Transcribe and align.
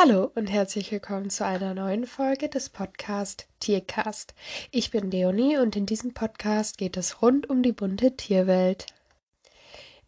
Hallo 0.00 0.30
und 0.36 0.46
herzlich 0.46 0.92
willkommen 0.92 1.28
zu 1.28 1.44
einer 1.44 1.74
neuen 1.74 2.06
Folge 2.06 2.48
des 2.48 2.68
Podcast 2.68 3.48
Tiercast. 3.58 4.32
Ich 4.70 4.92
bin 4.92 5.10
Leonie 5.10 5.58
und 5.58 5.74
in 5.74 5.86
diesem 5.86 6.14
Podcast 6.14 6.78
geht 6.78 6.96
es 6.96 7.20
rund 7.20 7.50
um 7.50 7.64
die 7.64 7.72
bunte 7.72 8.14
Tierwelt. 8.14 8.86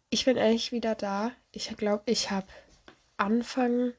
Ich 0.09 0.23
bin 0.23 0.37
eigentlich 0.37 0.71
wieder 0.71 0.95
da. 0.95 1.33
Ich 1.51 1.75
glaube, 1.75 2.03
ich 2.05 2.31
habe 2.31 2.47
Anfang 3.17 3.91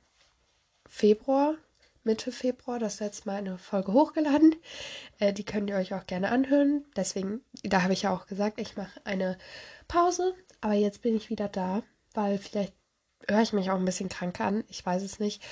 Februar, 0.88 1.56
Mitte 2.04 2.32
Februar, 2.32 2.78
das 2.78 3.00
letzte 3.00 3.28
Mal 3.28 3.36
eine 3.36 3.58
Folge 3.58 3.92
hochgeladen. 3.92 4.54
Äh, 5.18 5.34
die 5.34 5.44
könnt 5.44 5.68
ihr 5.68 5.76
euch 5.76 5.92
auch 5.92 6.06
gerne 6.06 6.30
anhören. 6.30 6.86
Deswegen, 6.96 7.42
da 7.64 7.82
habe 7.82 7.92
ich 7.92 8.02
ja 8.02 8.14
auch 8.14 8.26
gesagt, 8.26 8.58
ich 8.58 8.78
mache 8.78 8.98
eine 9.04 9.36
Pause. 9.88 10.34
Aber 10.62 10.72
jetzt 10.72 11.02
bin 11.02 11.14
ich 11.14 11.28
wieder 11.28 11.48
da, 11.48 11.82
weil 12.14 12.38
vielleicht 12.38 12.72
höre 13.28 13.42
ich 13.42 13.52
mich 13.52 13.70
auch 13.70 13.76
ein 13.76 13.84
bisschen 13.84 14.08
krank 14.08 14.40
an. 14.40 14.64
Ich 14.68 14.84
weiß 14.84 15.02
es 15.02 15.18
nicht. 15.18 15.42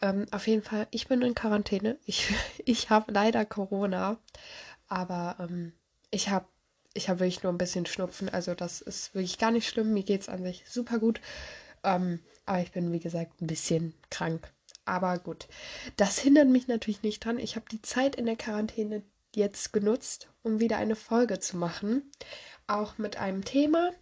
Ähm, 0.00 0.26
auf 0.30 0.46
jeden 0.46 0.62
Fall, 0.62 0.86
ich 0.90 1.08
bin 1.08 1.22
in 1.22 1.34
Quarantäne. 1.34 1.98
Ich, 2.06 2.32
ich 2.64 2.90
habe 2.90 3.12
leider 3.12 3.44
Corona. 3.44 4.18
Aber 4.88 5.36
ähm, 5.40 5.72
ich 6.10 6.30
habe 6.30 6.46
ich 6.94 7.08
hab 7.08 7.20
wirklich 7.20 7.42
nur 7.42 7.52
ein 7.52 7.58
bisschen 7.58 7.86
Schnupfen. 7.86 8.28
Also 8.28 8.54
das 8.54 8.80
ist 8.80 9.14
wirklich 9.14 9.38
gar 9.38 9.50
nicht 9.50 9.68
schlimm. 9.68 9.92
Mir 9.92 10.02
geht 10.02 10.22
es 10.22 10.28
an 10.28 10.42
sich 10.42 10.64
super 10.68 10.98
gut. 10.98 11.20
Ähm, 11.84 12.20
aber 12.46 12.60
ich 12.60 12.72
bin, 12.72 12.92
wie 12.92 13.00
gesagt, 13.00 13.40
ein 13.40 13.46
bisschen 13.46 13.94
krank. 14.10 14.50
Aber 14.84 15.18
gut, 15.18 15.48
das 15.96 16.18
hindert 16.18 16.48
mich 16.48 16.66
natürlich 16.66 17.02
nicht 17.02 17.24
dran. 17.24 17.38
Ich 17.38 17.56
habe 17.56 17.66
die 17.70 17.82
Zeit 17.82 18.16
in 18.16 18.24
der 18.24 18.36
Quarantäne 18.36 19.02
jetzt 19.34 19.72
genutzt, 19.72 20.28
um 20.42 20.60
wieder 20.60 20.78
eine 20.78 20.96
Folge 20.96 21.38
zu 21.40 21.58
machen. 21.58 22.10
Auch 22.66 22.96
mit 22.96 23.18
einem 23.18 23.44
Thema. 23.44 23.92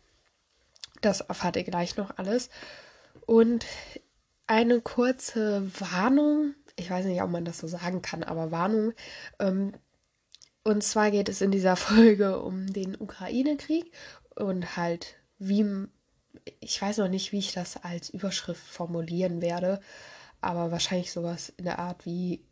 Das 1.02 1.20
erfahrt 1.20 1.56
ihr 1.56 1.64
gleich 1.64 1.96
noch 1.96 2.16
alles. 2.18 2.50
Und 3.26 3.66
eine 4.46 4.80
kurze 4.80 5.70
Warnung, 5.80 6.54
ich 6.76 6.90
weiß 6.90 7.06
nicht, 7.06 7.22
ob 7.22 7.30
man 7.30 7.44
das 7.44 7.58
so 7.58 7.66
sagen 7.66 8.02
kann, 8.02 8.22
aber 8.22 8.50
Warnung. 8.50 8.92
Ähm, 9.38 9.72
und 10.62 10.82
zwar 10.82 11.10
geht 11.10 11.28
es 11.28 11.40
in 11.40 11.50
dieser 11.50 11.76
Folge 11.76 12.40
um 12.40 12.72
den 12.72 12.96
Ukraine-Krieg 12.96 13.90
und 14.34 14.76
halt, 14.76 15.16
wie, 15.38 15.64
ich 16.60 16.80
weiß 16.80 16.98
noch 16.98 17.08
nicht, 17.08 17.32
wie 17.32 17.38
ich 17.38 17.52
das 17.52 17.82
als 17.82 18.10
Überschrift 18.10 18.62
formulieren 18.62 19.40
werde, 19.40 19.80
aber 20.40 20.70
wahrscheinlich 20.70 21.12
sowas 21.12 21.52
in 21.56 21.64
der 21.64 21.78
Art 21.78 22.04
wie, 22.04 22.44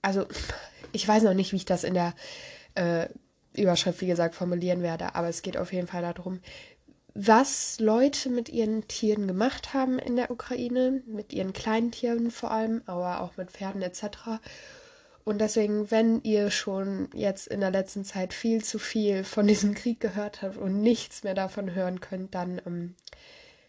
also 0.00 0.26
ich 0.92 1.06
weiß 1.06 1.22
noch 1.24 1.34
nicht, 1.34 1.52
wie 1.52 1.56
ich 1.56 1.64
das 1.64 1.84
in 1.84 1.94
der 1.94 2.14
äh, 2.74 3.08
Überschrift, 3.54 4.00
wie 4.00 4.06
gesagt, 4.06 4.34
formulieren 4.34 4.80
werde, 4.80 5.14
aber 5.14 5.28
es 5.28 5.42
geht 5.42 5.58
auf 5.58 5.72
jeden 5.72 5.86
Fall 5.86 6.02
darum, 6.02 6.40
was 7.14 7.78
Leute 7.78 8.30
mit 8.30 8.48
ihren 8.48 8.88
Tieren 8.88 9.26
gemacht 9.26 9.74
haben 9.74 9.98
in 9.98 10.16
der 10.16 10.30
Ukraine, 10.30 11.02
mit 11.06 11.32
ihren 11.32 11.52
kleinen 11.52 11.90
Tieren 11.90 12.30
vor 12.30 12.50
allem, 12.50 12.82
aber 12.86 13.20
auch 13.20 13.36
mit 13.36 13.50
Pferden 13.50 13.82
etc. 13.82 14.40
Und 15.24 15.40
deswegen, 15.40 15.90
wenn 15.90 16.22
ihr 16.22 16.50
schon 16.50 17.08
jetzt 17.14 17.46
in 17.46 17.60
der 17.60 17.70
letzten 17.70 18.04
Zeit 18.04 18.32
viel 18.32 18.64
zu 18.64 18.78
viel 18.78 19.24
von 19.24 19.46
diesem 19.46 19.74
Krieg 19.76 20.00
gehört 20.00 20.42
habt 20.42 20.56
und 20.56 20.80
nichts 20.80 21.22
mehr 21.22 21.34
davon 21.34 21.74
hören 21.74 22.00
könnt, 22.00 22.34
dann 22.34 22.60
ähm, 22.66 22.94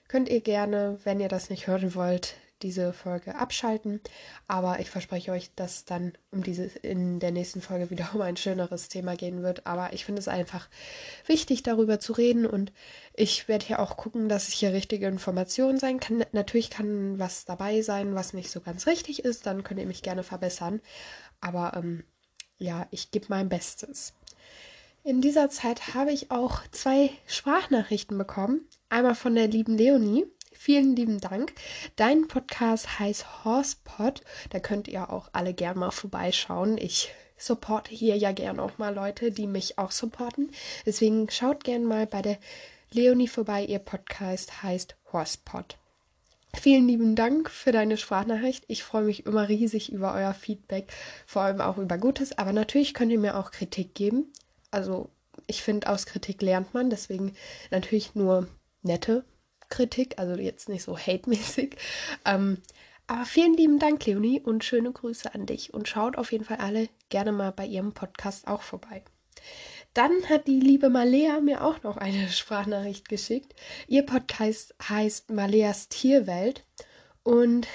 könnt 0.07 0.29
ihr 0.29 0.41
gerne, 0.41 0.99
wenn 1.03 1.19
ihr 1.19 1.29
das 1.29 1.49
nicht 1.49 1.67
hören 1.67 1.95
wollt, 1.95 2.35
diese 2.63 2.93
Folge 2.93 3.35
abschalten. 3.35 4.01
Aber 4.47 4.79
ich 4.79 4.89
verspreche 4.89 5.31
euch, 5.31 5.51
dass 5.55 5.85
dann 5.85 6.13
um 6.31 6.41
diese 6.41 6.63
in 6.63 7.19
der 7.19 7.31
nächsten 7.31 7.61
Folge 7.61 7.89
wieder 7.89 8.09
um 8.13 8.21
ein 8.21 8.37
schöneres 8.37 8.89
Thema 8.89 9.15
gehen 9.15 9.43
wird. 9.43 9.67
Aber 9.67 9.93
ich 9.93 10.05
finde 10.05 10.19
es 10.19 10.27
einfach 10.27 10.69
wichtig, 11.27 11.63
darüber 11.63 11.99
zu 11.99 12.13
reden. 12.13 12.45
Und 12.45 12.71
ich 13.13 13.47
werde 13.47 13.65
hier 13.65 13.79
auch 13.79 13.97
gucken, 13.97 14.29
dass 14.29 14.47
es 14.47 14.53
hier 14.53 14.73
richtige 14.73 15.07
Informationen 15.07 15.77
sein 15.77 15.99
kann. 15.99 16.25
Natürlich 16.31 16.69
kann 16.69 17.19
was 17.19 17.45
dabei 17.45 17.81
sein, 17.81 18.15
was 18.15 18.33
nicht 18.33 18.49
so 18.49 18.61
ganz 18.61 18.87
richtig 18.87 19.23
ist. 19.23 19.45
Dann 19.45 19.63
könnt 19.63 19.79
ihr 19.79 19.85
mich 19.85 20.01
gerne 20.01 20.23
verbessern. 20.23 20.81
Aber 21.41 21.73
ähm, 21.75 22.03
ja, 22.57 22.87
ich 22.91 23.11
gebe 23.11 23.25
mein 23.29 23.49
Bestes. 23.49 24.13
In 25.05 25.19
dieser 25.19 25.49
Zeit 25.49 25.93
habe 25.93 26.13
ich 26.13 26.31
auch 26.31 26.61
zwei 26.71 27.09
Sprachnachrichten 27.27 28.17
bekommen. 28.17 28.61
Einmal 28.87 29.15
von 29.15 29.35
der 29.35 29.47
lieben 29.47 29.77
Leonie. 29.77 30.25
Vielen 30.53 30.95
lieben 30.95 31.19
Dank. 31.19 31.53
Dein 31.95 32.27
Podcast 32.27 32.99
heißt 32.99 33.43
Horsepod. 33.43 34.21
Da 34.49 34.59
könnt 34.59 34.87
ihr 34.87 35.11
auch 35.11 35.29
alle 35.33 35.53
gern 35.53 35.77
mal 35.77 35.91
vorbeischauen. 35.91 36.77
Ich 36.77 37.11
supporte 37.37 37.93
hier 37.93 38.15
ja 38.15 38.31
gern 38.31 38.59
auch 38.59 38.77
mal 38.77 38.93
Leute, 38.93 39.31
die 39.31 39.47
mich 39.47 39.77
auch 39.77 39.91
supporten. 39.91 40.51
Deswegen 40.85 41.29
schaut 41.29 41.63
gern 41.63 41.83
mal 41.83 42.07
bei 42.07 42.21
der 42.21 42.37
Leonie 42.91 43.27
vorbei. 43.27 43.65
Ihr 43.65 43.79
Podcast 43.79 44.63
heißt 44.63 44.95
Horsepod. 45.11 45.77
Vielen 46.55 46.87
lieben 46.87 47.15
Dank 47.15 47.49
für 47.49 47.71
deine 47.71 47.97
Sprachnachricht. 47.97 48.63
Ich 48.67 48.83
freue 48.83 49.03
mich 49.03 49.25
immer 49.25 49.49
riesig 49.49 49.91
über 49.91 50.13
euer 50.13 50.33
Feedback, 50.33 50.93
vor 51.25 51.41
allem 51.41 51.61
auch 51.61 51.77
über 51.77 51.97
Gutes. 51.97 52.37
Aber 52.37 52.53
natürlich 52.53 52.93
könnt 52.93 53.11
ihr 53.11 53.19
mir 53.19 53.37
auch 53.37 53.51
Kritik 53.51 53.95
geben. 53.95 54.31
Also 54.69 55.09
ich 55.47 55.63
finde, 55.63 55.89
aus 55.89 56.05
Kritik 56.05 56.41
lernt 56.41 56.73
man. 56.73 56.89
Deswegen 56.91 57.35
natürlich 57.71 58.13
nur 58.13 58.47
nette 58.83 59.25
Kritik, 59.73 60.19
also 60.19 60.39
jetzt 60.39 60.69
nicht 60.69 60.83
so 60.83 60.95
hate-mäßig. 60.97 61.75
Ähm, 62.25 62.59
aber 63.07 63.25
vielen 63.25 63.55
lieben 63.55 63.79
Dank, 63.79 64.05
Leonie, 64.05 64.39
und 64.39 64.63
schöne 64.63 64.91
Grüße 64.91 65.33
an 65.33 65.47
dich. 65.47 65.73
Und 65.73 65.89
schaut 65.89 66.15
auf 66.15 66.31
jeden 66.31 66.45
Fall 66.45 66.57
alle 66.57 66.89
gerne 67.09 67.31
mal 67.31 67.51
bei 67.51 67.65
ihrem 67.65 67.91
Podcast 67.91 68.47
auch 68.47 68.61
vorbei. 68.61 69.03
Dann 69.95 70.29
hat 70.29 70.47
die 70.47 70.59
liebe 70.59 70.89
Malea 70.89 71.39
mir 71.41 71.63
auch 71.63 71.81
noch 71.81 71.97
eine 71.97 72.29
Sprachnachricht 72.29 73.09
geschickt. 73.09 73.55
Ihr 73.87 74.05
Podcast 74.05 74.75
heißt 74.87 75.31
Maleas 75.31 75.89
Tierwelt. 75.89 76.65
Und 77.23 77.67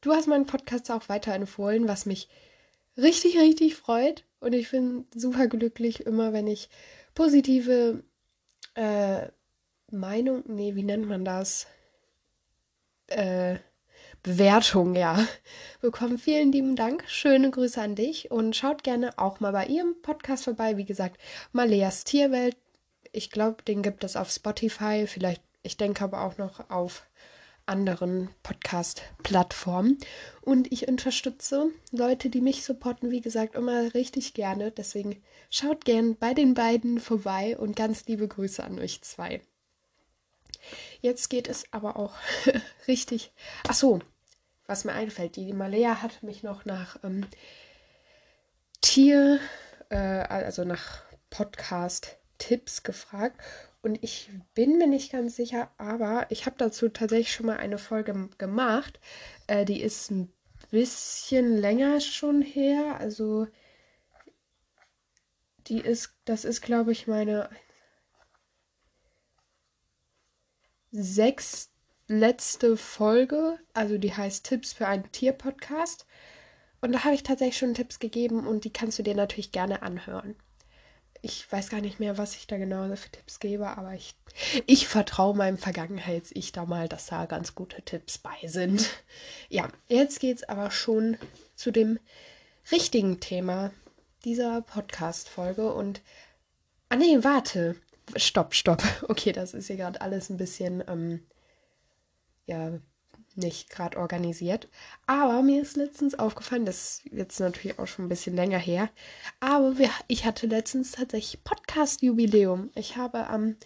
du 0.00 0.12
hast 0.12 0.28
meinen 0.28 0.46
Podcast 0.46 0.90
auch 0.90 1.10
weiterempfohlen, 1.10 1.86
was 1.86 2.06
mich 2.06 2.30
richtig, 2.96 3.38
richtig 3.38 3.76
freut. 3.76 4.24
Und 4.40 4.54
ich 4.54 4.70
bin 4.70 5.06
super 5.14 5.48
glücklich 5.48 6.06
immer, 6.06 6.32
wenn 6.32 6.46
ich 6.46 6.70
positive 7.14 8.02
äh, 8.74 9.28
Meinung, 9.92 10.42
nee, 10.46 10.74
wie 10.74 10.82
nennt 10.82 11.06
man 11.06 11.24
das? 11.24 11.66
Äh, 13.08 13.58
Bewertung, 14.22 14.94
ja, 14.94 15.26
bekommen. 15.80 16.16
Vielen 16.16 16.52
lieben 16.52 16.76
Dank. 16.76 17.04
Schöne 17.08 17.50
Grüße 17.50 17.80
an 17.80 17.94
dich 17.94 18.30
und 18.30 18.56
schaut 18.56 18.84
gerne 18.84 19.18
auch 19.18 19.40
mal 19.40 19.52
bei 19.52 19.66
ihrem 19.66 20.00
Podcast 20.00 20.44
vorbei. 20.44 20.76
Wie 20.76 20.84
gesagt, 20.84 21.20
Maleas 21.52 22.04
Tierwelt. 22.04 22.56
Ich 23.12 23.30
glaube, 23.30 23.62
den 23.64 23.82
gibt 23.82 24.04
es 24.04 24.16
auf 24.16 24.30
Spotify. 24.30 25.06
Vielleicht, 25.06 25.42
ich 25.62 25.76
denke 25.76 26.04
aber 26.04 26.22
auch 26.22 26.38
noch 26.38 26.70
auf 26.70 27.04
anderen 27.66 28.30
Podcast-Plattformen. 28.42 29.98
Und 30.40 30.72
ich 30.72 30.88
unterstütze 30.88 31.70
Leute, 31.90 32.30
die 32.30 32.40
mich 32.40 32.64
supporten, 32.64 33.10
wie 33.10 33.20
gesagt, 33.20 33.56
immer 33.56 33.92
richtig 33.92 34.34
gerne. 34.34 34.70
Deswegen 34.70 35.22
schaut 35.50 35.84
gern 35.84 36.16
bei 36.16 36.32
den 36.32 36.54
beiden 36.54 36.98
vorbei 36.98 37.58
und 37.58 37.76
ganz 37.76 38.06
liebe 38.06 38.26
Grüße 38.26 38.62
an 38.64 38.78
euch 38.78 39.02
zwei. 39.02 39.42
Jetzt 41.02 41.30
geht 41.30 41.48
es 41.48 41.64
aber 41.72 41.96
auch 41.96 42.14
richtig. 42.88 43.32
Ach 43.68 43.74
so, 43.74 43.98
was 44.66 44.84
mir 44.84 44.92
einfällt, 44.92 45.34
die 45.34 45.52
Malea 45.52 46.00
hat 46.00 46.22
mich 46.22 46.44
noch 46.44 46.64
nach 46.64 46.96
ähm, 47.02 47.26
Tier, 48.80 49.40
äh, 49.90 49.96
also 49.96 50.62
nach 50.62 51.02
Podcast-Tipps 51.30 52.84
gefragt. 52.84 53.40
Und 53.82 54.02
ich 54.04 54.30
bin 54.54 54.78
mir 54.78 54.86
nicht 54.86 55.10
ganz 55.10 55.34
sicher, 55.34 55.72
aber 55.76 56.26
ich 56.30 56.46
habe 56.46 56.54
dazu 56.56 56.88
tatsächlich 56.88 57.32
schon 57.32 57.46
mal 57.46 57.56
eine 57.56 57.78
Folge 57.78 58.28
gemacht. 58.38 59.00
Äh, 59.48 59.64
die 59.64 59.82
ist 59.82 60.12
ein 60.12 60.32
bisschen 60.70 61.56
länger 61.56 62.00
schon 62.00 62.42
her. 62.42 62.96
Also 63.00 63.48
die 65.66 65.80
ist, 65.80 66.14
das 66.26 66.44
ist, 66.44 66.60
glaube 66.60 66.92
ich, 66.92 67.08
meine 67.08 67.50
sechs 70.92 71.70
letzte 72.06 72.76
Folge, 72.76 73.58
also 73.72 73.98
die 73.98 74.14
heißt 74.14 74.44
Tipps 74.44 74.72
für 74.72 74.86
einen 74.86 75.10
Tier-Podcast. 75.10 76.06
Und 76.80 76.92
da 76.92 77.04
habe 77.04 77.14
ich 77.14 77.22
tatsächlich 77.22 77.58
schon 77.58 77.74
Tipps 77.74 77.98
gegeben 77.98 78.46
und 78.46 78.64
die 78.64 78.72
kannst 78.72 78.98
du 78.98 79.02
dir 79.02 79.14
natürlich 79.14 79.52
gerne 79.52 79.82
anhören. 79.82 80.36
Ich 81.22 81.50
weiß 81.50 81.70
gar 81.70 81.80
nicht 81.80 82.00
mehr, 82.00 82.18
was 82.18 82.34
ich 82.34 82.48
da 82.48 82.58
genau 82.58 82.84
für 82.96 83.10
Tipps 83.10 83.38
gebe, 83.38 83.68
aber 83.68 83.94
ich, 83.94 84.16
ich 84.66 84.88
vertraue 84.88 85.36
meinem 85.36 85.56
Vergangenheits-Ich 85.56 86.50
da 86.50 86.66
mal, 86.66 86.88
dass 86.88 87.06
da 87.06 87.26
ganz 87.26 87.54
gute 87.54 87.82
Tipps 87.82 88.18
bei 88.18 88.36
sind. 88.44 88.90
Ja, 89.48 89.68
jetzt 89.88 90.18
geht 90.18 90.38
es 90.38 90.48
aber 90.48 90.72
schon 90.72 91.16
zu 91.54 91.70
dem 91.70 92.00
richtigen 92.72 93.20
Thema 93.20 93.70
dieser 94.24 94.62
Podcast-Folge 94.62 95.72
und. 95.72 96.02
Ah, 96.88 96.96
nee, 96.96 97.18
warte 97.22 97.76
stopp, 98.16 98.54
stopp. 98.54 98.82
Okay, 99.08 99.32
das 99.32 99.54
ist 99.54 99.66
hier 99.66 99.76
gerade 99.76 100.00
alles 100.00 100.30
ein 100.30 100.36
bisschen, 100.36 100.82
ähm, 100.86 101.26
ja, 102.46 102.78
nicht 103.34 103.70
gerade 103.70 103.98
organisiert. 103.98 104.68
Aber 105.06 105.42
mir 105.42 105.62
ist 105.62 105.76
letztens 105.76 106.18
aufgefallen, 106.18 106.66
das 106.66 107.00
ist 107.04 107.12
jetzt 107.12 107.40
natürlich 107.40 107.78
auch 107.78 107.86
schon 107.86 108.06
ein 108.06 108.10
bisschen 108.10 108.36
länger 108.36 108.58
her, 108.58 108.90
aber 109.40 109.78
wir, 109.78 109.90
ich 110.08 110.24
hatte 110.24 110.46
letztens 110.46 110.92
tatsächlich 110.92 111.42
Podcast-Jubiläum. 111.44 112.70
Ich 112.74 112.96
habe 112.96 113.26
am 113.28 113.56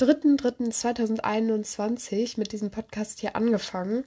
3.3.2021 0.00 2.38
mit 2.38 2.52
diesem 2.52 2.70
Podcast 2.70 3.20
hier 3.20 3.36
angefangen. 3.36 4.04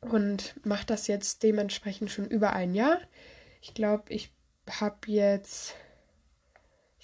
und 0.00 0.54
mache 0.64 0.86
das 0.86 1.06
jetzt 1.06 1.42
dementsprechend 1.42 2.10
schon 2.10 2.26
über 2.28 2.52
ein 2.52 2.74
Jahr. 2.74 2.98
Ich 3.60 3.74
glaube, 3.74 4.12
ich 4.12 4.32
habe 4.70 4.96
jetzt, 5.06 5.74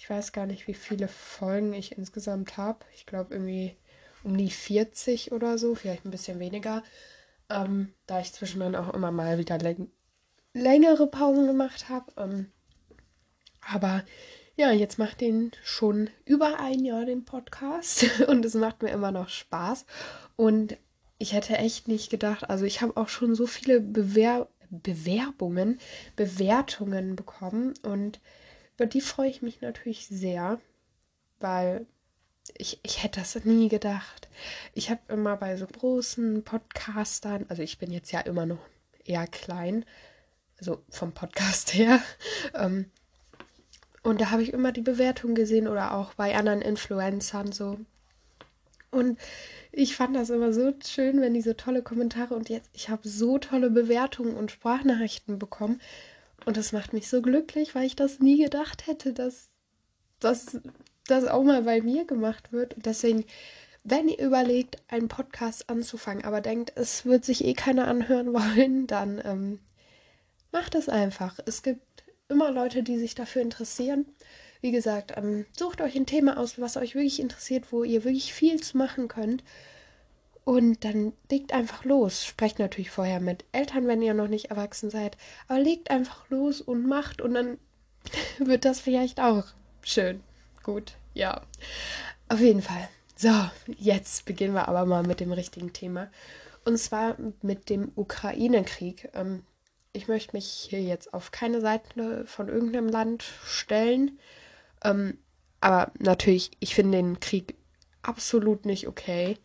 ich 0.03 0.09
weiß 0.09 0.33
gar 0.33 0.45
nicht, 0.45 0.67
wie 0.67 0.73
viele 0.73 1.07
Folgen 1.07 1.71
ich 1.71 1.97
insgesamt 1.97 2.57
habe. 2.57 2.79
Ich 2.93 3.05
glaube 3.05 3.33
irgendwie 3.33 3.77
um 4.25 4.35
die 4.37 4.49
40 4.49 5.31
oder 5.31 5.57
so, 5.57 5.75
vielleicht 5.75 6.03
ein 6.03 6.11
bisschen 6.11 6.39
weniger. 6.39 6.83
Ähm, 7.49 7.93
da 8.05 8.19
ich 8.19 8.33
zwischendrin 8.33 8.75
auch 8.75 8.93
immer 8.93 9.11
mal 9.11 9.37
wieder 9.37 9.57
läng 9.59 9.87
längere 10.53 11.07
Pausen 11.07 11.47
gemacht 11.47 11.87
habe. 11.87 12.11
Ähm, 12.17 12.51
aber 13.61 14.03
ja, 14.57 14.73
jetzt 14.73 14.99
macht 14.99 15.21
den 15.21 15.51
schon 15.63 16.09
über 16.25 16.59
ein 16.59 16.83
Jahr 16.83 17.05
den 17.05 17.23
Podcast 17.23 18.05
und 18.27 18.43
es 18.43 18.55
macht 18.55 18.81
mir 18.83 18.91
immer 18.91 19.13
noch 19.13 19.29
Spaß. 19.29 19.85
Und 20.35 20.75
ich 21.17 21.31
hätte 21.31 21.57
echt 21.57 21.87
nicht 21.87 22.09
gedacht, 22.09 22.49
also 22.49 22.65
ich 22.65 22.81
habe 22.81 22.97
auch 22.97 23.07
schon 23.07 23.35
so 23.35 23.47
viele 23.47 23.79
Bewer 23.79 24.49
Bewerbungen, 24.69 25.79
Bewertungen 26.15 27.15
bekommen 27.15 27.75
und 27.83 28.19
über 28.75 28.85
die 28.85 29.01
freue 29.01 29.29
ich 29.29 29.41
mich 29.41 29.61
natürlich 29.61 30.07
sehr, 30.07 30.59
weil 31.39 31.85
ich, 32.57 32.79
ich 32.83 33.03
hätte 33.03 33.19
das 33.19 33.35
nie 33.45 33.69
gedacht. 33.69 34.27
Ich 34.73 34.89
habe 34.89 35.01
immer 35.07 35.37
bei 35.37 35.55
so 35.57 35.65
großen 35.67 36.43
Podcastern, 36.43 37.45
also 37.49 37.61
ich 37.61 37.77
bin 37.77 37.91
jetzt 37.91 38.11
ja 38.11 38.21
immer 38.21 38.45
noch 38.45 38.59
eher 39.05 39.27
klein, 39.27 39.85
also 40.59 40.81
vom 40.89 41.11
Podcast 41.11 41.73
her, 41.73 42.01
ähm, 42.53 42.89
und 44.03 44.19
da 44.19 44.31
habe 44.31 44.43
ich 44.43 44.51
immer 44.51 44.73
die 44.73 44.81
Bewertung 44.81 45.33
gesehen 45.33 45.67
oder 45.67 45.93
auch 45.93 46.13
bei 46.13 46.35
anderen 46.35 46.61
Influencern 46.61 47.53
so. 47.53 47.79
Und 48.91 49.17
ich 49.71 49.95
fand 49.95 50.15
das 50.15 50.29
immer 50.29 50.53
so 50.53 50.73
schön, 50.85 51.21
wenn 51.21 51.33
diese 51.33 51.55
tolle 51.57 51.81
Kommentare 51.81 52.35
und 52.35 52.49
jetzt, 52.49 52.69
ich 52.73 52.89
habe 52.89 53.07
so 53.07 53.39
tolle 53.39 53.71
Bewertungen 53.71 54.35
und 54.35 54.51
Sprachnachrichten 54.51 55.39
bekommen. 55.39 55.81
Und 56.45 56.57
das 56.57 56.71
macht 56.71 56.93
mich 56.93 57.07
so 57.07 57.21
glücklich, 57.21 57.75
weil 57.75 57.85
ich 57.85 57.95
das 57.95 58.19
nie 58.19 58.41
gedacht 58.41 58.87
hätte, 58.87 59.13
dass 59.13 59.49
das 60.19 61.25
auch 61.25 61.43
mal 61.43 61.63
bei 61.63 61.81
mir 61.81 62.05
gemacht 62.05 62.51
wird. 62.51 62.75
Und 62.75 62.85
deswegen, 62.85 63.25
wenn 63.83 64.07
ihr 64.07 64.19
überlegt, 64.19 64.77
einen 64.87 65.07
Podcast 65.07 65.69
anzufangen, 65.69 66.23
aber 66.23 66.41
denkt, 66.41 66.73
es 66.75 67.05
wird 67.05 67.25
sich 67.25 67.43
eh 67.43 67.53
keiner 67.53 67.87
anhören 67.87 68.33
wollen, 68.33 68.87
dann 68.87 69.21
ähm, 69.23 69.59
macht 70.51 70.75
es 70.75 70.89
einfach. 70.89 71.39
Es 71.45 71.63
gibt 71.63 72.03
immer 72.29 72.51
Leute, 72.51 72.83
die 72.83 72.97
sich 72.97 73.15
dafür 73.15 73.41
interessieren. 73.41 74.05
Wie 74.61 74.71
gesagt, 74.71 75.13
ähm, 75.17 75.45
sucht 75.57 75.81
euch 75.81 75.95
ein 75.95 76.05
Thema 76.05 76.37
aus, 76.37 76.59
was 76.59 76.77
euch 76.77 76.95
wirklich 76.95 77.19
interessiert, 77.19 77.71
wo 77.71 77.83
ihr 77.83 78.05
wirklich 78.05 78.33
viel 78.33 78.61
zu 78.61 78.77
machen 78.77 79.09
könnt. 79.09 79.43
Und 80.45 80.83
dann 80.83 81.13
legt 81.31 81.53
einfach 81.53 81.85
los. 81.85 82.25
Sprecht 82.25 82.59
natürlich 82.59 82.91
vorher 82.91 83.19
mit 83.19 83.45
Eltern, 83.53 83.87
wenn 83.87 84.01
ihr 84.01 84.13
noch 84.13 84.27
nicht 84.27 84.49
erwachsen 84.49 84.89
seid. 84.89 85.17
Aber 85.47 85.59
legt 85.59 85.89
einfach 85.89 86.29
los 86.29 86.59
und 86.59 86.85
macht. 86.85 87.21
Und 87.21 87.33
dann 87.33 87.57
wird 88.39 88.65
das 88.65 88.79
vielleicht 88.79 89.19
auch 89.19 89.45
schön. 89.81 90.21
Gut, 90.63 90.93
ja. 91.13 91.41
Auf 92.29 92.39
jeden 92.39 92.61
Fall. 92.61 92.89
So, 93.15 93.31
jetzt 93.77 94.25
beginnen 94.25 94.53
wir 94.53 94.67
aber 94.67 94.85
mal 94.85 95.03
mit 95.03 95.19
dem 95.19 95.31
richtigen 95.31 95.71
Thema. 95.71 96.09
Und 96.65 96.77
zwar 96.77 97.17
mit 97.41 97.69
dem 97.69 97.91
Ukraine-Krieg. 97.95 99.09
Ähm, 99.13 99.43
ich 99.93 100.07
möchte 100.07 100.35
mich 100.35 100.47
hier 100.47 100.81
jetzt 100.81 101.13
auf 101.13 101.31
keine 101.31 101.61
Seite 101.61 102.25
von 102.25 102.49
irgendeinem 102.49 102.89
Land 102.89 103.23
stellen. 103.45 104.19
Ähm, 104.83 105.19
aber 105.61 105.91
natürlich, 105.99 106.51
ich 106.59 106.75
finde 106.75 106.97
den 106.97 107.19
Krieg 107.19 107.55
absolut 108.01 108.65
nicht 108.65 108.87
okay. 108.87 109.37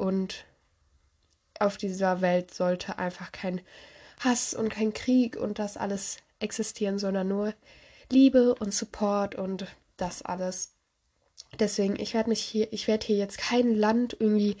Und 0.00 0.46
auf 1.58 1.76
dieser 1.76 2.22
Welt 2.22 2.54
sollte 2.54 2.98
einfach 2.98 3.32
kein 3.32 3.60
Hass 4.20 4.54
und 4.54 4.70
kein 4.70 4.94
Krieg 4.94 5.36
und 5.36 5.58
das 5.58 5.76
alles 5.76 6.16
existieren, 6.38 6.98
sondern 6.98 7.28
nur 7.28 7.52
Liebe 8.10 8.54
und 8.54 8.72
Support 8.72 9.34
und 9.34 9.66
das 9.98 10.22
alles. 10.22 10.72
Deswegen, 11.58 12.00
ich 12.00 12.14
werde 12.14 12.30
mich 12.30 12.40
hier, 12.40 12.72
ich 12.72 12.88
werde 12.88 13.06
hier 13.06 13.18
jetzt 13.18 13.36
kein 13.36 13.74
Land 13.74 14.16
irgendwie 14.18 14.56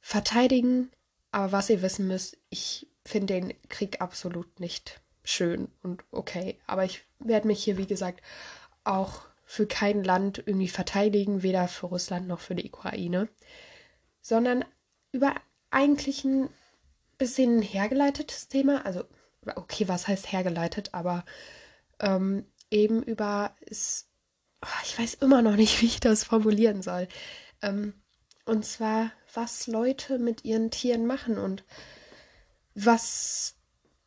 verteidigen, 0.00 0.90
aber 1.30 1.52
was 1.52 1.68
ihr 1.68 1.82
wissen 1.82 2.08
müsst, 2.08 2.38
ich 2.48 2.88
finde 3.04 3.34
den 3.34 3.54
Krieg 3.68 4.00
absolut 4.00 4.60
nicht 4.60 5.02
schön 5.24 5.68
und 5.82 6.04
okay. 6.10 6.58
Aber 6.66 6.86
ich 6.86 7.02
werde 7.18 7.48
mich 7.48 7.62
hier, 7.62 7.76
wie 7.76 7.86
gesagt, 7.86 8.22
auch 8.82 9.26
für 9.44 9.66
kein 9.66 10.04
Land 10.04 10.42
irgendwie 10.46 10.68
verteidigen, 10.68 11.42
weder 11.42 11.68
für 11.68 11.88
Russland 11.88 12.26
noch 12.26 12.40
für 12.40 12.54
die 12.54 12.68
Ukraine, 12.70 13.28
sondern 14.20 14.64
über 15.12 15.34
eigentlich 15.70 16.24
ein 16.24 16.48
bisschen 17.18 17.62
hergeleitetes 17.62 18.48
Thema. 18.48 18.84
Also, 18.84 19.04
okay, 19.56 19.88
was 19.88 20.08
heißt 20.08 20.32
hergeleitet, 20.32 20.90
aber 20.92 21.24
ähm, 22.00 22.46
eben 22.70 23.02
über 23.02 23.54
ist, 23.60 24.08
oh, 24.62 24.80
ich 24.84 24.98
weiß 24.98 25.14
immer 25.14 25.42
noch 25.42 25.56
nicht, 25.56 25.80
wie 25.82 25.86
ich 25.86 26.00
das 26.00 26.24
formulieren 26.24 26.82
soll. 26.82 27.08
Ähm, 27.62 27.94
und 28.44 28.64
zwar, 28.64 29.12
was 29.34 29.66
Leute 29.66 30.18
mit 30.18 30.44
ihren 30.44 30.70
Tieren 30.70 31.06
machen 31.06 31.38
und 31.38 31.64
was, 32.74 33.56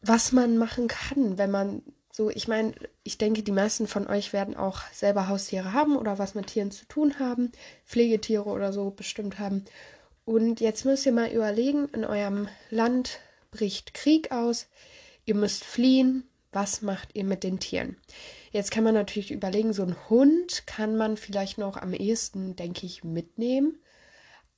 was 0.02 0.32
man 0.32 0.58
machen 0.58 0.88
kann, 0.88 1.38
wenn 1.38 1.52
man 1.52 1.84
so, 2.12 2.30
ich 2.30 2.48
meine, 2.48 2.74
ich 3.04 3.18
denke, 3.18 3.44
die 3.44 3.52
meisten 3.52 3.88
von 3.88 4.08
euch 4.08 4.34
werden 4.34 4.58
auch 4.58 4.82
selber 4.92 5.28
Haustiere 5.28 5.74
haben 5.74 5.96
oder 5.96 6.20
was 6.20 6.36
mit 6.36 6.48
Tieren 6.48 6.72
zu 6.72 6.86
tun 6.86 7.20
haben, 7.20 7.52
Pflegetiere 7.86 8.46
oder 8.46 8.74
so 8.74 8.92
bestimmt 8.92 9.40
haben. 9.40 9.64
Und 10.32 10.62
jetzt 10.62 10.86
müsst 10.86 11.06
ihr 11.06 11.12
mal 11.12 11.30
überlegen, 11.30 11.90
in 11.90 12.06
eurem 12.06 12.48
Land 12.70 13.20
bricht 13.52 13.94
Krieg 13.94 14.32
aus, 14.32 14.70
ihr 15.26 15.36
müsst 15.36 15.66
fliehen, 15.66 16.24
was 16.54 16.82
macht 16.82 17.10
ihr 17.16 17.26
mit 17.26 17.44
den 17.44 17.60
Tieren? 17.60 17.98
Jetzt 18.52 18.72
kann 18.72 18.86
man 18.86 18.94
natürlich 18.94 19.32
überlegen, 19.32 19.74
so 19.74 19.84
ein 19.84 19.98
Hund 20.10 20.66
kann 20.68 20.96
man 20.96 21.18
vielleicht 21.18 21.58
noch 21.58 21.76
am 21.76 21.94
ehesten, 21.94 22.56
denke 22.56 22.86
ich, 22.86 23.04
mitnehmen. 23.04 23.82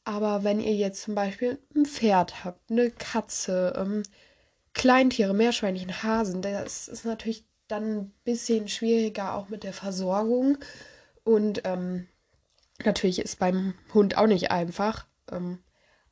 Aber 0.03 0.43
wenn 0.43 0.59
ihr 0.59 0.75
jetzt 0.75 1.01
zum 1.01 1.15
Beispiel 1.15 1.57
ein 1.75 1.87
Pferd 1.87 2.45
habt, 2.45 2.69
eine 2.69 2.91
Katze, 2.91 3.73
ähm, 3.75 4.03
Kleintiere, 4.75 5.33
Meerschweinchen, 5.33 6.03
Hasen, 6.03 6.43
das 6.43 6.87
ist 6.87 7.03
natürlich 7.03 7.45
dann 7.67 7.97
ein 7.97 8.13
bisschen 8.23 8.67
schwieriger 8.67 9.33
auch 9.33 9.49
mit 9.49 9.63
der 9.63 9.73
Versorgung. 9.73 10.59
Und 11.23 11.63
ähm, 11.63 12.05
natürlich 12.85 13.17
ist 13.17 13.39
beim 13.39 13.73
Hund 13.91 14.19
auch 14.19 14.27
nicht 14.27 14.51
einfach. 14.51 15.07
Ähm, 15.31 15.63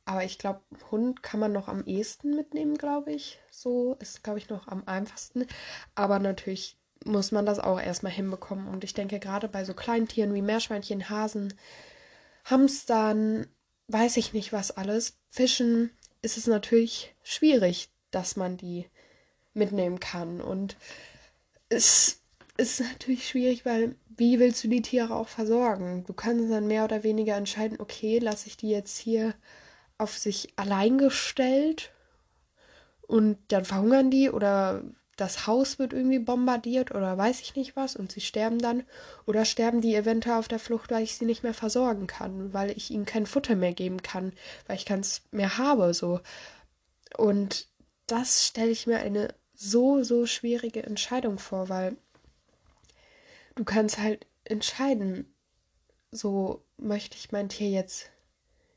aber 0.04 0.24
ich 0.24 0.38
glaube, 0.38 0.62
Hund 0.90 1.22
kann 1.22 1.38
man 1.40 1.52
noch 1.52 1.68
am 1.68 1.84
ehesten 1.84 2.34
mitnehmen, 2.34 2.76
glaube 2.76 3.12
ich. 3.12 3.38
So 3.50 3.94
ist, 4.00 4.24
glaube 4.24 4.38
ich, 4.38 4.48
noch 4.48 4.66
am 4.68 4.82
einfachsten. 4.86 5.46
Aber 5.94 6.18
natürlich 6.18 6.76
muss 7.04 7.32
man 7.32 7.46
das 7.46 7.58
auch 7.58 7.80
erstmal 7.80 8.12
hinbekommen. 8.12 8.68
Und 8.68 8.84
ich 8.84 8.94
denke, 8.94 9.20
gerade 9.20 9.48
bei 9.48 9.64
so 9.64 9.74
Kleintieren 9.74 10.34
wie 10.34 10.42
Meerschweinchen, 10.42 11.08
Hasen, 11.08 11.54
Hamstern, 12.44 13.46
weiß 13.88 14.16
ich 14.16 14.32
nicht 14.32 14.52
was 14.52 14.72
alles. 14.72 15.18
Fischen 15.28 15.90
ist 16.20 16.36
es 16.36 16.46
natürlich 16.46 17.14
schwierig, 17.22 17.90
dass 18.10 18.36
man 18.36 18.56
die 18.56 18.88
mitnehmen 19.54 20.00
kann. 20.00 20.40
Und 20.40 20.76
es 21.68 22.21
ist 22.56 22.80
natürlich 22.80 23.28
schwierig, 23.28 23.64
weil 23.64 23.96
wie 24.16 24.38
willst 24.38 24.62
du 24.64 24.68
die 24.68 24.82
Tiere 24.82 25.14
auch 25.14 25.28
versorgen? 25.28 26.04
Du 26.04 26.12
kannst 26.12 26.50
dann 26.50 26.66
mehr 26.66 26.84
oder 26.84 27.02
weniger 27.02 27.36
entscheiden, 27.36 27.80
okay, 27.80 28.18
lasse 28.18 28.46
ich 28.46 28.56
die 28.56 28.70
jetzt 28.70 28.98
hier 28.98 29.34
auf 29.98 30.18
sich 30.18 30.52
allein 30.56 30.98
gestellt 30.98 31.92
und 33.02 33.38
dann 33.48 33.64
verhungern 33.64 34.10
die 34.10 34.30
oder 34.30 34.82
das 35.16 35.46
Haus 35.46 35.78
wird 35.78 35.92
irgendwie 35.92 36.18
bombardiert 36.18 36.90
oder 36.90 37.16
weiß 37.16 37.40
ich 37.42 37.54
nicht 37.54 37.76
was 37.76 37.96
und 37.96 38.10
sie 38.10 38.20
sterben 38.20 38.58
dann 38.58 38.84
oder 39.26 39.44
sterben 39.44 39.80
die 39.80 39.94
eventuell 39.94 40.38
auf 40.38 40.48
der 40.48 40.58
Flucht, 40.58 40.90
weil 40.90 41.04
ich 41.04 41.16
sie 41.16 41.26
nicht 41.26 41.42
mehr 41.42 41.54
versorgen 41.54 42.06
kann, 42.06 42.52
weil 42.52 42.70
ich 42.70 42.90
ihnen 42.90 43.04
kein 43.04 43.26
Futter 43.26 43.54
mehr 43.54 43.72
geben 43.74 44.02
kann, 44.02 44.32
weil 44.66 44.76
ich 44.76 44.86
keins 44.86 45.22
mehr 45.30 45.58
habe 45.58 45.94
so. 45.94 46.20
Und 47.16 47.68
das 48.06 48.46
stelle 48.46 48.70
ich 48.70 48.86
mir 48.86 48.98
eine 48.98 49.34
so 49.54 50.02
so 50.02 50.26
schwierige 50.26 50.82
Entscheidung 50.82 51.38
vor, 51.38 51.68
weil 51.68 51.96
du 53.54 53.64
kannst 53.64 53.98
halt 53.98 54.26
entscheiden, 54.44 55.34
so 56.10 56.64
möchte 56.76 57.16
ich 57.16 57.32
mein 57.32 57.48
Tier 57.48 57.70
jetzt 57.70 58.10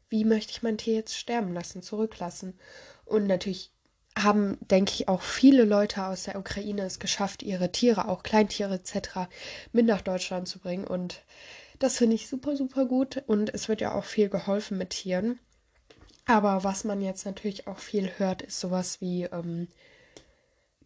wie 0.09 0.23
möchte 0.23 0.51
ich 0.51 0.63
mein 0.63 0.77
Tier 0.77 0.95
jetzt 0.95 1.17
sterben 1.17 1.53
lassen, 1.53 1.81
zurücklassen 1.81 2.57
und 3.05 3.27
natürlich 3.27 3.71
haben, 4.17 4.57
denke 4.61 4.93
ich, 4.93 5.09
auch 5.09 5.21
viele 5.21 5.65
Leute 5.65 6.05
aus 6.05 6.23
der 6.23 6.37
Ukraine 6.39 6.83
es 6.83 6.99
geschafft, 6.99 7.43
ihre 7.43 7.71
Tiere, 7.71 8.07
auch 8.07 8.23
Kleintiere 8.23 8.75
etc., 8.75 9.27
mit 9.73 9.85
nach 9.85 10.01
Deutschland 10.01 10.47
zu 10.47 10.59
bringen. 10.59 10.87
Und 10.87 11.21
das 11.79 11.97
finde 11.97 12.15
ich 12.15 12.29
super, 12.29 12.55
super 12.55 12.85
gut. 12.85 13.23
Und 13.27 13.53
es 13.53 13.67
wird 13.67 13.81
ja 13.81 13.93
auch 13.93 14.05
viel 14.05 14.29
geholfen 14.29 14.77
mit 14.77 14.91
Tieren. 14.91 15.37
Aber 16.25 16.63
was 16.63 16.85
man 16.85 17.01
jetzt 17.01 17.25
natürlich 17.25 17.67
auch 17.67 17.79
viel 17.79 18.09
hört, 18.17 18.41
ist 18.41 18.61
sowas 18.61 19.01
wie, 19.01 19.23
ähm, 19.23 19.67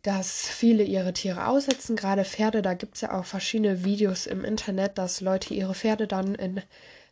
dass 0.03 0.47
viele 0.47 0.83
ihre 0.83 1.13
Tiere 1.13 1.47
aussetzen, 1.47 1.95
gerade 1.95 2.23
Pferde. 2.23 2.61
Da 2.61 2.73
gibt 2.73 2.95
es 2.95 3.01
ja 3.01 3.17
auch 3.17 3.25
verschiedene 3.25 3.83
Videos 3.83 4.27
im 4.27 4.45
Internet, 4.45 4.97
dass 4.97 5.21
Leute 5.21 5.53
ihre 5.53 5.75
Pferde 5.75 6.07
dann 6.07 6.35
in 6.35 6.61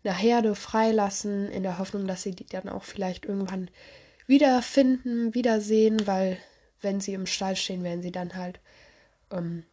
einer 0.04 0.14
Herde 0.14 0.56
freilassen, 0.56 1.50
in 1.50 1.64
der 1.64 1.80
Hoffnung, 1.80 2.08
dass 2.08 2.24
sie 2.24 2.32
die 2.32 2.46
dann 2.46 2.70
auch 2.70 2.84
vielleicht 2.84 3.26
irgendwann 3.26 3.70
wiederfinden, 4.26 5.34
wiedersehen, 5.34 6.08
weil 6.08 6.38
wenn 6.82 7.02
sie 7.02 7.14
im 7.14 7.26
Stall 7.26 7.56
stehen, 7.56 7.84
werden 7.84 8.02
sie 8.02 8.12
dann 8.12 8.36
halt, 8.36 8.60
ähm, 9.32 9.64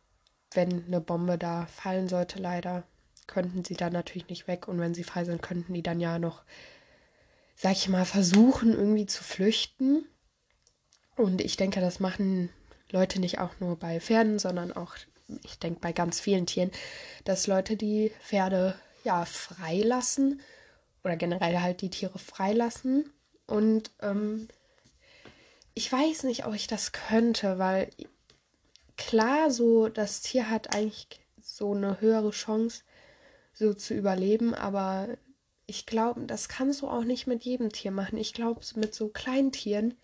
wenn 0.52 0.84
eine 0.86 1.00
Bombe 1.00 1.38
da 1.38 1.66
fallen 1.66 2.08
sollte, 2.08 2.38
leider, 2.40 2.84
könnten 3.26 3.64
sie 3.64 3.74
dann 3.74 3.92
natürlich 3.92 4.28
nicht 4.28 4.48
weg. 4.48 4.68
Und 4.68 4.78
wenn 4.80 4.94
sie 4.94 5.04
frei 5.04 5.24
sind, 5.24 5.42
könnten 5.42 5.72
die 5.72 5.82
dann 5.82 6.00
ja 6.00 6.18
noch, 6.18 6.42
sag 7.56 7.72
ich 7.72 7.88
mal, 7.88 8.04
versuchen, 8.04 8.72
irgendwie 8.72 9.06
zu 9.06 9.24
flüchten. 9.24 10.06
Und 11.16 11.40
ich 11.40 11.56
denke, 11.56 11.80
das 11.80 12.00
machen 12.00 12.50
Leute 12.94 13.20
nicht 13.20 13.40
auch 13.40 13.58
nur 13.58 13.76
bei 13.76 14.00
Pferden, 14.00 14.38
sondern 14.38 14.72
auch, 14.72 14.94
ich 15.42 15.58
denke, 15.58 15.80
bei 15.80 15.92
ganz 15.92 16.20
vielen 16.20 16.46
Tieren, 16.46 16.70
dass 17.24 17.48
Leute 17.48 17.76
die 17.76 18.12
Pferde 18.22 18.78
ja 19.02 19.24
freilassen 19.24 20.40
oder 21.02 21.16
generell 21.16 21.60
halt 21.60 21.82
die 21.82 21.90
Tiere 21.90 22.18
freilassen. 22.18 23.12
Und 23.46 23.90
ähm, 24.00 24.48
ich 25.74 25.90
weiß 25.90 26.22
nicht, 26.22 26.46
ob 26.46 26.54
ich 26.54 26.68
das 26.68 26.92
könnte, 26.92 27.58
weil 27.58 27.90
klar, 28.96 29.50
so 29.50 29.88
das 29.88 30.22
Tier 30.22 30.48
hat 30.48 30.74
eigentlich 30.74 31.08
so 31.42 31.74
eine 31.74 32.00
höhere 32.00 32.30
Chance, 32.30 32.82
so 33.52 33.74
zu 33.74 33.94
überleben, 33.94 34.54
aber 34.54 35.08
ich 35.66 35.84
glaube, 35.84 36.22
das 36.26 36.48
kannst 36.48 36.82
du 36.82 36.88
auch 36.88 37.04
nicht 37.04 37.26
mit 37.26 37.42
jedem 37.44 37.72
Tier 37.72 37.90
machen. 37.90 38.18
Ich 38.18 38.34
glaube, 38.34 38.60
mit 38.76 38.94
so 38.94 39.08
kleinen 39.08 39.50
Tieren, 39.50 39.94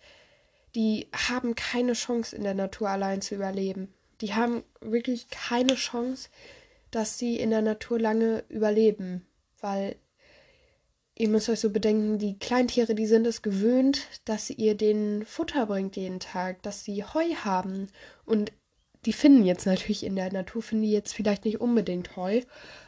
die 0.75 1.09
haben 1.13 1.55
keine 1.55 1.95
Chance 1.95 2.35
in 2.35 2.43
der 2.43 2.55
Natur 2.55 2.89
allein 2.89 3.23
zu 3.23 3.35
überleben. 3.35 3.93
Die 4.21 4.35
haben 4.35 4.63
wirklich 4.81 5.29
keine 5.29 5.75
Chance, 5.75 6.29
dass 6.91 7.19
sie 7.19 7.37
in 7.37 7.51
der 7.51 7.63
Natur 7.63 7.99
lange 7.99 8.45
überleben, 8.49 9.27
weil 9.61 9.97
ihr 11.15 11.29
müsst 11.29 11.49
euch 11.49 11.61
so 11.61 11.71
bedenken, 11.71 12.19
die 12.19 12.39
Kleintiere, 12.39 12.95
die 12.95 13.07
sind 13.07 13.27
es 13.27 13.43
gewöhnt, 13.43 14.07
dass 14.25 14.51
ihr 14.51 14.75
denen 14.75 15.25
Futter 15.25 15.67
bringt 15.67 15.97
jeden 15.97 16.21
Tag, 16.21 16.63
dass 16.63 16.85
sie 16.85 17.05
Heu 17.05 17.35
haben 17.45 17.89
und 18.25 18.53
die 19.07 19.13
finden 19.13 19.45
jetzt 19.45 19.67
natürlich 19.67 20.05
in 20.05 20.17
der 20.17 20.33
Natur, 20.33 20.63
finden 20.63 20.85
die 20.85 20.93
jetzt 20.93 21.15
vielleicht 21.15 21.45
nicht 21.45 21.61
unbedingt 21.61 22.17
Heu, 22.17 22.43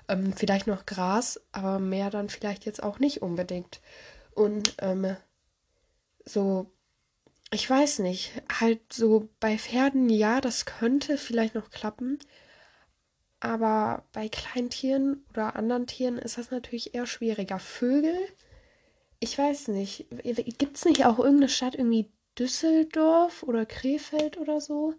ähm, 0.08 0.32
vielleicht 0.34 0.66
noch 0.66 0.84
Gras, 0.84 1.40
aber 1.52 1.78
mehr 1.78 2.10
dann 2.10 2.28
vielleicht 2.28 2.66
jetzt 2.66 2.82
auch 2.82 2.98
nicht 2.98 3.22
unbedingt. 3.22 3.80
Und 4.34 4.74
ähm, 4.80 5.16
so 6.24 6.70
ich 7.52 7.68
weiß 7.68 7.98
nicht, 8.00 8.32
halt 8.60 8.80
so 8.92 9.28
bei 9.38 9.58
Pferden, 9.58 10.08
ja, 10.08 10.40
das 10.40 10.64
könnte 10.64 11.18
vielleicht 11.18 11.54
noch 11.54 11.70
klappen. 11.70 12.18
Aber 13.40 14.04
bei 14.12 14.28
Kleintieren 14.28 15.24
oder 15.30 15.56
anderen 15.56 15.86
Tieren 15.86 16.18
ist 16.18 16.38
das 16.38 16.50
natürlich 16.50 16.94
eher 16.94 17.06
schwieriger. 17.06 17.58
Vögel, 17.58 18.16
ich 19.20 19.36
weiß 19.36 19.68
nicht, 19.68 20.06
gibt 20.58 20.76
es 20.76 20.84
nicht 20.84 21.04
auch 21.04 21.18
irgendeine 21.18 21.48
Stadt, 21.48 21.74
irgendwie 21.74 22.10
Düsseldorf 22.38 23.42
oder 23.42 23.66
Krefeld 23.66 24.38
oder 24.38 24.60
so? 24.60 24.94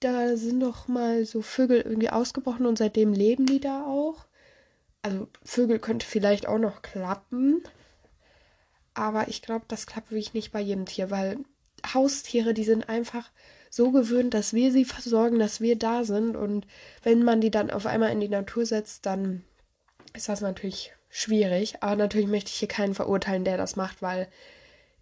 Da 0.00 0.36
sind 0.36 0.60
doch 0.60 0.88
mal 0.88 1.26
so 1.26 1.42
Vögel 1.42 1.80
irgendwie 1.82 2.10
ausgebrochen 2.10 2.66
und 2.66 2.78
seitdem 2.78 3.12
leben 3.12 3.46
die 3.46 3.60
da 3.60 3.84
auch. 3.84 4.26
Also 5.02 5.28
Vögel 5.44 5.78
könnte 5.78 6.06
vielleicht 6.06 6.46
auch 6.48 6.58
noch 6.58 6.82
klappen. 6.82 7.62
Aber 8.94 9.28
ich 9.28 9.42
glaube, 9.42 9.66
das 9.68 9.86
klappt 9.86 10.10
wirklich 10.10 10.34
nicht 10.34 10.52
bei 10.52 10.60
jedem 10.60 10.86
Tier, 10.86 11.10
weil 11.10 11.38
Haustiere, 11.94 12.54
die 12.54 12.64
sind 12.64 12.88
einfach 12.88 13.30
so 13.70 13.90
gewöhnt, 13.90 14.34
dass 14.34 14.54
wir 14.54 14.72
sie 14.72 14.84
versorgen, 14.84 15.38
dass 15.38 15.60
wir 15.60 15.76
da 15.76 16.04
sind. 16.04 16.36
Und 16.36 16.66
wenn 17.02 17.22
man 17.22 17.40
die 17.40 17.50
dann 17.50 17.70
auf 17.70 17.86
einmal 17.86 18.12
in 18.12 18.20
die 18.20 18.28
Natur 18.28 18.66
setzt, 18.66 19.06
dann 19.06 19.44
ist 20.14 20.28
das 20.28 20.40
natürlich 20.40 20.92
schwierig. 21.10 21.82
Aber 21.82 21.96
natürlich 21.96 22.28
möchte 22.28 22.50
ich 22.50 22.56
hier 22.56 22.68
keinen 22.68 22.94
verurteilen, 22.94 23.44
der 23.44 23.56
das 23.56 23.76
macht, 23.76 24.02
weil 24.02 24.28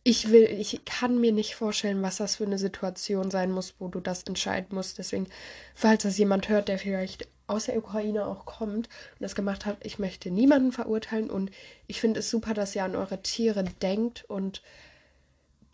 ich 0.06 0.30
will, 0.30 0.44
ich 0.44 0.84
kann 0.84 1.18
mir 1.18 1.32
nicht 1.32 1.54
vorstellen, 1.54 2.02
was 2.02 2.18
das 2.18 2.36
für 2.36 2.44
eine 2.44 2.58
Situation 2.58 3.30
sein 3.30 3.50
muss, 3.50 3.74
wo 3.78 3.88
du 3.88 4.00
das 4.00 4.22
entscheiden 4.24 4.74
musst. 4.74 4.98
Deswegen, 4.98 5.28
falls 5.74 6.02
das 6.02 6.18
jemand 6.18 6.50
hört, 6.50 6.68
der 6.68 6.78
vielleicht 6.78 7.26
aus 7.46 7.66
der 7.66 7.78
Ukraine 7.78 8.26
auch 8.26 8.44
kommt 8.44 8.88
und 8.88 9.20
das 9.20 9.34
gemacht 9.34 9.64
hat, 9.64 9.78
ich 9.82 9.98
möchte 9.98 10.30
niemanden 10.30 10.72
verurteilen 10.72 11.30
und 11.30 11.50
ich 11.86 12.00
finde 12.00 12.20
es 12.20 12.30
super, 12.30 12.52
dass 12.52 12.74
ihr 12.76 12.84
an 12.84 12.96
eure 12.96 13.22
Tiere 13.22 13.64
denkt 13.82 14.24
und 14.28 14.62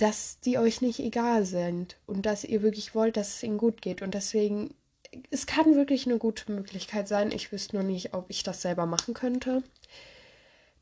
dass 0.01 0.41
die 0.41 0.57
euch 0.57 0.81
nicht 0.81 0.99
egal 0.99 1.45
sind 1.45 1.99
und 2.07 2.25
dass 2.25 2.45
ihr 2.45 2.63
wirklich 2.63 2.95
wollt, 2.95 3.19
dass 3.19 3.37
es 3.37 3.43
ihnen 3.43 3.59
gut 3.59 3.83
geht. 3.83 4.01
Und 4.01 4.15
deswegen, 4.15 4.73
es 5.31 5.47
kann 5.47 5.75
wirklich 5.75 6.07
eine 6.07 6.17
gute 6.17 6.51
Möglichkeit 6.51 7.07
sein. 7.07 7.33
Ich 7.33 7.53
wüsste 7.53 7.77
nur 7.77 7.85
nicht, 7.85 8.15
ob 8.15 8.25
ich 8.31 8.43
das 8.43 8.63
selber 8.63 8.87
machen 8.87 9.13
könnte. 9.13 9.63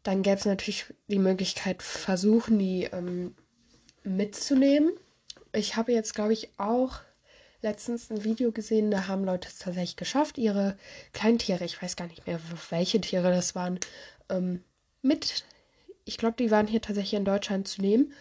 Dann 0.04 0.22
gäbe 0.22 0.36
es 0.36 0.44
natürlich 0.44 0.86
die 1.08 1.18
Möglichkeit, 1.18 1.82
versuchen, 1.82 2.60
die 2.60 2.84
ähm, 2.84 3.34
mitzunehmen. 4.04 4.92
Ich 5.52 5.74
habe 5.74 5.92
jetzt, 5.92 6.14
glaube 6.14 6.32
ich, 6.32 6.50
auch 6.56 7.00
letztens 7.60 8.10
ein 8.10 8.22
Video 8.22 8.52
gesehen, 8.52 8.92
da 8.92 9.08
haben 9.08 9.24
Leute 9.24 9.48
es 9.48 9.58
tatsächlich 9.58 9.96
geschafft, 9.96 10.38
ihre 10.38 10.76
Kleintiere, 11.12 11.64
ich 11.64 11.82
weiß 11.82 11.96
gar 11.96 12.06
nicht 12.06 12.24
mehr, 12.24 12.38
welche 12.70 13.00
Tiere 13.00 13.32
das 13.32 13.56
waren, 13.56 13.80
ähm, 14.28 14.62
mit, 15.02 15.44
ich 16.04 16.18
glaube, 16.18 16.36
die 16.38 16.52
waren 16.52 16.68
hier 16.68 16.80
tatsächlich 16.80 17.18
in 17.18 17.24
Deutschland 17.24 17.66
zu 17.66 17.80
nehmen 17.80 18.12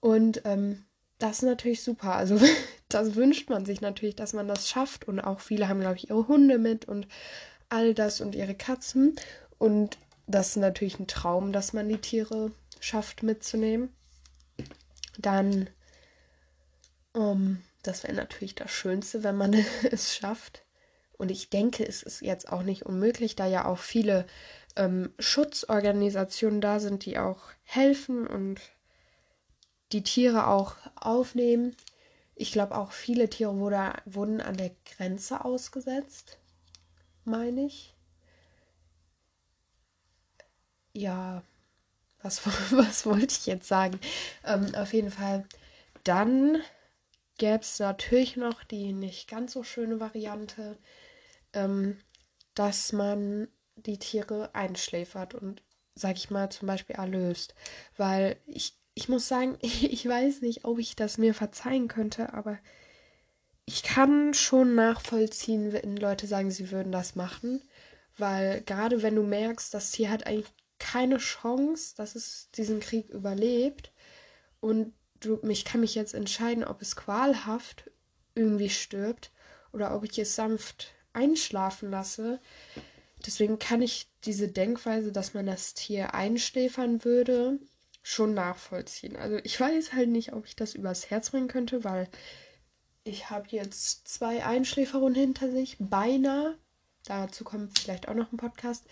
und 0.00 0.42
ähm, 0.44 0.84
das 1.18 1.38
ist 1.38 1.42
natürlich 1.42 1.82
super. 1.82 2.14
Also 2.14 2.40
das 2.88 3.14
wünscht 3.14 3.50
man 3.50 3.64
sich 3.64 3.80
natürlich, 3.80 4.16
dass 4.16 4.32
man 4.32 4.48
das 4.48 4.68
schafft. 4.68 5.06
Und 5.08 5.20
auch 5.20 5.40
viele 5.40 5.68
haben, 5.68 5.80
glaube 5.80 5.96
ich, 5.96 6.10
ihre 6.10 6.28
Hunde 6.28 6.58
mit 6.58 6.86
und 6.86 7.06
all 7.68 7.94
das 7.94 8.20
und 8.20 8.34
ihre 8.34 8.54
Katzen. 8.54 9.16
Und 9.58 9.98
das 10.26 10.50
ist 10.50 10.56
natürlich 10.56 10.98
ein 10.98 11.06
Traum, 11.06 11.52
dass 11.52 11.72
man 11.72 11.88
die 11.88 11.98
Tiere 11.98 12.52
schafft 12.80 13.22
mitzunehmen. 13.22 13.90
Dann, 15.18 15.68
ähm, 17.14 17.62
das 17.82 18.04
wäre 18.04 18.14
natürlich 18.14 18.54
das 18.54 18.70
Schönste, 18.70 19.24
wenn 19.24 19.36
man 19.36 19.54
es 19.90 20.14
schafft. 20.14 20.64
Und 21.16 21.32
ich 21.32 21.50
denke, 21.50 21.84
es 21.84 22.04
ist 22.04 22.20
jetzt 22.20 22.52
auch 22.52 22.62
nicht 22.62 22.86
unmöglich, 22.86 23.34
da 23.34 23.46
ja 23.46 23.64
auch 23.64 23.78
viele 23.78 24.24
ähm, 24.76 25.12
Schutzorganisationen 25.18 26.60
da 26.60 26.78
sind, 26.78 27.04
die 27.04 27.18
auch 27.18 27.40
helfen 27.64 28.24
und 28.24 28.60
die 29.92 30.02
Tiere 30.02 30.46
auch 30.48 30.76
aufnehmen. 30.96 31.76
Ich 32.36 32.52
glaube 32.52 32.76
auch 32.76 32.92
viele 32.92 33.28
Tiere 33.30 33.58
wurde, 33.58 33.94
wurden 34.06 34.40
an 34.40 34.56
der 34.56 34.72
Grenze 34.96 35.44
ausgesetzt, 35.44 36.38
meine 37.24 37.66
ich. 37.66 37.94
Ja, 40.92 41.42
was, 42.22 42.46
was 42.72 43.06
wollte 43.06 43.34
ich 43.38 43.46
jetzt 43.46 43.68
sagen? 43.68 44.00
Ähm, 44.44 44.74
auf 44.76 44.92
jeden 44.94 45.12
Fall. 45.12 45.46
Dann 46.04 46.62
gäbe 47.38 47.60
es 47.62 47.80
natürlich 47.80 48.36
noch 48.36 48.64
die 48.64 48.92
nicht 48.94 49.28
ganz 49.28 49.54
so 49.54 49.64
schöne 49.64 50.00
Variante, 50.00 50.78
ähm, 51.54 51.98
dass 52.54 52.92
man 52.92 53.48
die 53.76 53.98
Tiere 53.98 54.54
einschläfert 54.54 55.34
und, 55.34 55.62
sag 55.96 56.16
ich 56.18 56.30
mal, 56.30 56.50
zum 56.50 56.68
Beispiel 56.68 56.96
erlöst. 56.96 57.56
Weil 57.98 58.38
ich 58.46 58.77
ich 58.98 59.08
muss 59.08 59.28
sagen, 59.28 59.56
ich 59.62 60.06
weiß 60.06 60.42
nicht, 60.42 60.64
ob 60.64 60.78
ich 60.78 60.96
das 60.96 61.18
mir 61.18 61.32
verzeihen 61.32 61.86
könnte, 61.86 62.34
aber 62.34 62.58
ich 63.64 63.82
kann 63.82 64.34
schon 64.34 64.74
nachvollziehen, 64.74 65.72
wenn 65.72 65.96
Leute 65.96 66.26
sagen, 66.26 66.50
sie 66.50 66.70
würden 66.70 66.90
das 66.90 67.14
machen. 67.14 67.62
Weil 68.16 68.62
gerade 68.62 69.02
wenn 69.02 69.14
du 69.14 69.22
merkst, 69.22 69.72
das 69.72 69.92
Tier 69.92 70.10
hat 70.10 70.26
eigentlich 70.26 70.52
keine 70.80 71.18
Chance, 71.18 71.94
dass 71.96 72.16
es 72.16 72.48
diesen 72.56 72.80
Krieg 72.80 73.08
überlebt 73.10 73.92
und 74.60 74.92
du, 75.20 75.38
ich 75.48 75.64
kann 75.64 75.80
mich 75.80 75.94
jetzt 75.94 76.14
entscheiden, 76.14 76.64
ob 76.64 76.82
es 76.82 76.96
qualhaft 76.96 77.90
irgendwie 78.34 78.70
stirbt 78.70 79.30
oder 79.72 79.94
ob 79.94 80.02
ich 80.04 80.18
es 80.18 80.34
sanft 80.34 80.94
einschlafen 81.12 81.90
lasse. 81.90 82.40
Deswegen 83.24 83.60
kann 83.60 83.82
ich 83.82 84.08
diese 84.24 84.48
Denkweise, 84.48 85.12
dass 85.12 85.34
man 85.34 85.46
das 85.46 85.74
Tier 85.74 86.14
einschläfern 86.14 87.04
würde, 87.04 87.60
schon 88.08 88.32
nachvollziehen. 88.32 89.16
Also 89.16 89.38
ich 89.44 89.60
weiß 89.60 89.92
halt 89.92 90.08
nicht, 90.08 90.32
ob 90.32 90.46
ich 90.46 90.56
das 90.56 90.74
übers 90.74 91.10
Herz 91.10 91.30
bringen 91.30 91.48
könnte, 91.48 91.84
weil 91.84 92.08
ich 93.04 93.28
habe 93.28 93.48
jetzt 93.50 94.08
zwei 94.08 94.44
Einschläferungen 94.46 95.14
hinter 95.14 95.50
sich. 95.50 95.76
Beinahe, 95.78 96.56
dazu 97.04 97.44
kommt 97.44 97.78
vielleicht 97.78 98.08
auch 98.08 98.14
noch 98.14 98.32
ein 98.32 98.38
Podcast, 98.38 98.86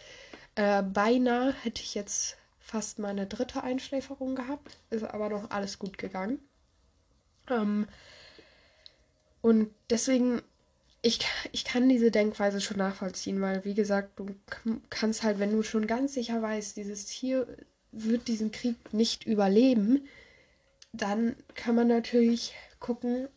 äh, 0.55 0.83
beinahe 0.83 1.55
hätte 1.63 1.81
ich 1.83 1.95
jetzt 1.95 2.37
fast 2.59 2.99
meine 2.99 3.27
dritte 3.27 3.63
Einschläferung 3.63 4.35
gehabt. 4.35 4.77
Ist 4.91 5.05
aber 5.05 5.31
noch 5.31 5.51
alles 5.51 5.79
gut 5.79 5.97
gegangen. 5.97 6.39
Ähm, 7.49 7.87
und 9.41 9.71
deswegen, 9.89 10.43
ich, 11.01 11.21
ich 11.53 11.65
kann 11.65 11.89
diese 11.89 12.11
Denkweise 12.11 12.61
schon 12.61 12.77
nachvollziehen, 12.77 13.41
weil, 13.41 13.65
wie 13.65 13.75
gesagt, 13.75 14.19
du 14.19 14.27
kannst 14.91 15.23
halt, 15.23 15.39
wenn 15.39 15.53
du 15.53 15.63
schon 15.63 15.87
ganz 15.87 16.13
sicher 16.13 16.43
weißt, 16.43 16.77
dieses 16.77 17.07
Tier 17.07 17.47
wird 18.05 18.29
diesen 18.29 18.53
Krieg 18.53 18.93
nicht 18.93 19.27
überleben, 19.27 20.07
dann 20.93 21.37
kann 21.55 21.75
man 21.75 21.89
natürlich 21.89 22.55
gucken, 22.79 23.29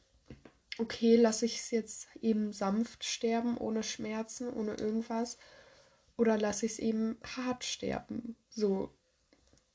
okay, 0.77 1.15
lasse 1.15 1.45
ich 1.45 1.57
es 1.57 1.71
jetzt 1.71 2.07
eben 2.21 2.53
sanft 2.53 3.03
sterben, 3.03 3.57
ohne 3.57 3.83
Schmerzen, 3.83 4.51
ohne 4.51 4.75
irgendwas, 4.75 5.37
oder 6.17 6.37
lasse 6.37 6.65
ich 6.65 6.73
es 6.73 6.79
eben 6.79 7.17
hart 7.35 7.63
sterben. 7.63 8.35
So, 8.49 8.89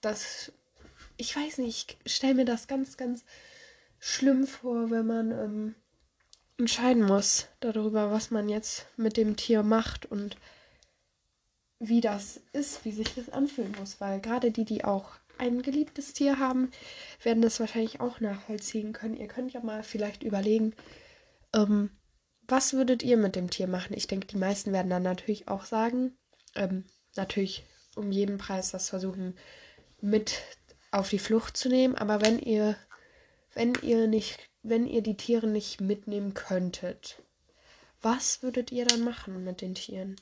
das 0.01 0.53
ich 1.17 1.37
weiß 1.37 1.59
nicht, 1.59 1.97
ich 2.05 2.13
stelle 2.13 2.35
mir 2.35 2.45
das 2.45 2.67
ganz, 2.67 2.97
ganz 2.97 3.25
schlimm 3.99 4.47
vor, 4.47 4.91
wenn 4.91 5.07
man 5.07 5.31
ähm, 5.31 5.75
entscheiden 6.59 7.05
muss 7.05 7.49
darüber, 7.61 8.11
was 8.11 8.31
man 8.31 8.49
jetzt 8.49 8.87
mit 8.97 9.17
dem 9.17 9.37
Tier 9.37 9.63
macht 9.63 10.07
und 10.07 10.37
wie 11.79 12.01
das 12.01 12.41
ist, 12.53 12.85
wie 12.85 12.93
sich 12.93 13.15
das 13.15 13.31
anfühlen 13.31 13.75
muss, 13.79 14.01
weil 14.01 14.21
gerade 14.21 14.51
die, 14.51 14.65
die 14.65 14.85
auch 14.85 15.13
ein 15.39 15.63
geliebtes 15.63 16.13
Tier 16.13 16.39
haben, 16.39 16.71
werden 17.23 17.43
das 17.43 17.61
wahrscheinlich 17.61 18.01
auch 18.01 18.21
nachvollziehen 18.21 18.93
können. 18.93 19.17
Ihr 19.17 19.29
könnt 19.29 19.53
ja 19.53 19.61
mal 19.61 19.83
vielleicht 19.83 20.23
überlegen, 20.23 20.75
ähm, 21.55 21.91
was 22.47 22.75
würdet 22.75 23.03
ihr 23.03 23.17
mit 23.17 23.37
dem 23.37 23.51
Tier 23.51 23.67
machen? 23.67 23.97
Ich 23.97 24.07
denke, 24.07 24.27
die 24.27 24.37
meisten 24.37 24.73
werden 24.73 24.91
dann 24.91 25.03
natürlich 25.03 25.49
auch 25.49 25.65
sagen, 25.65 26.17
ähm, 26.55 26.85
natürlich 27.17 27.65
um 27.97 28.13
jeden 28.13 28.39
Preis 28.39 28.71
das 28.71 28.91
versuchen 28.91 29.37
mit 30.01 30.43
auf 30.91 31.09
die 31.09 31.19
Flucht 31.19 31.57
zu 31.57 31.69
nehmen, 31.69 31.95
aber 31.97 32.21
wenn 32.21 32.39
ihr, 32.39 32.77
wenn 33.55 33.75
ihr 33.83 34.07
nicht, 34.07 34.39
wenn 34.63 34.87
ihr 34.87 35.03
die 35.03 35.17
Tiere 35.17 35.47
nicht 35.47 35.81
mitnehmen 35.81 36.35
könntet, 36.35 37.23
was 38.03 38.43
würdet 38.43 38.71
ihr 38.71 38.85
dann 38.85 39.03
machen 39.03 39.45
mit 39.45 39.61
den 39.61 39.75
Tieren? 39.75 40.17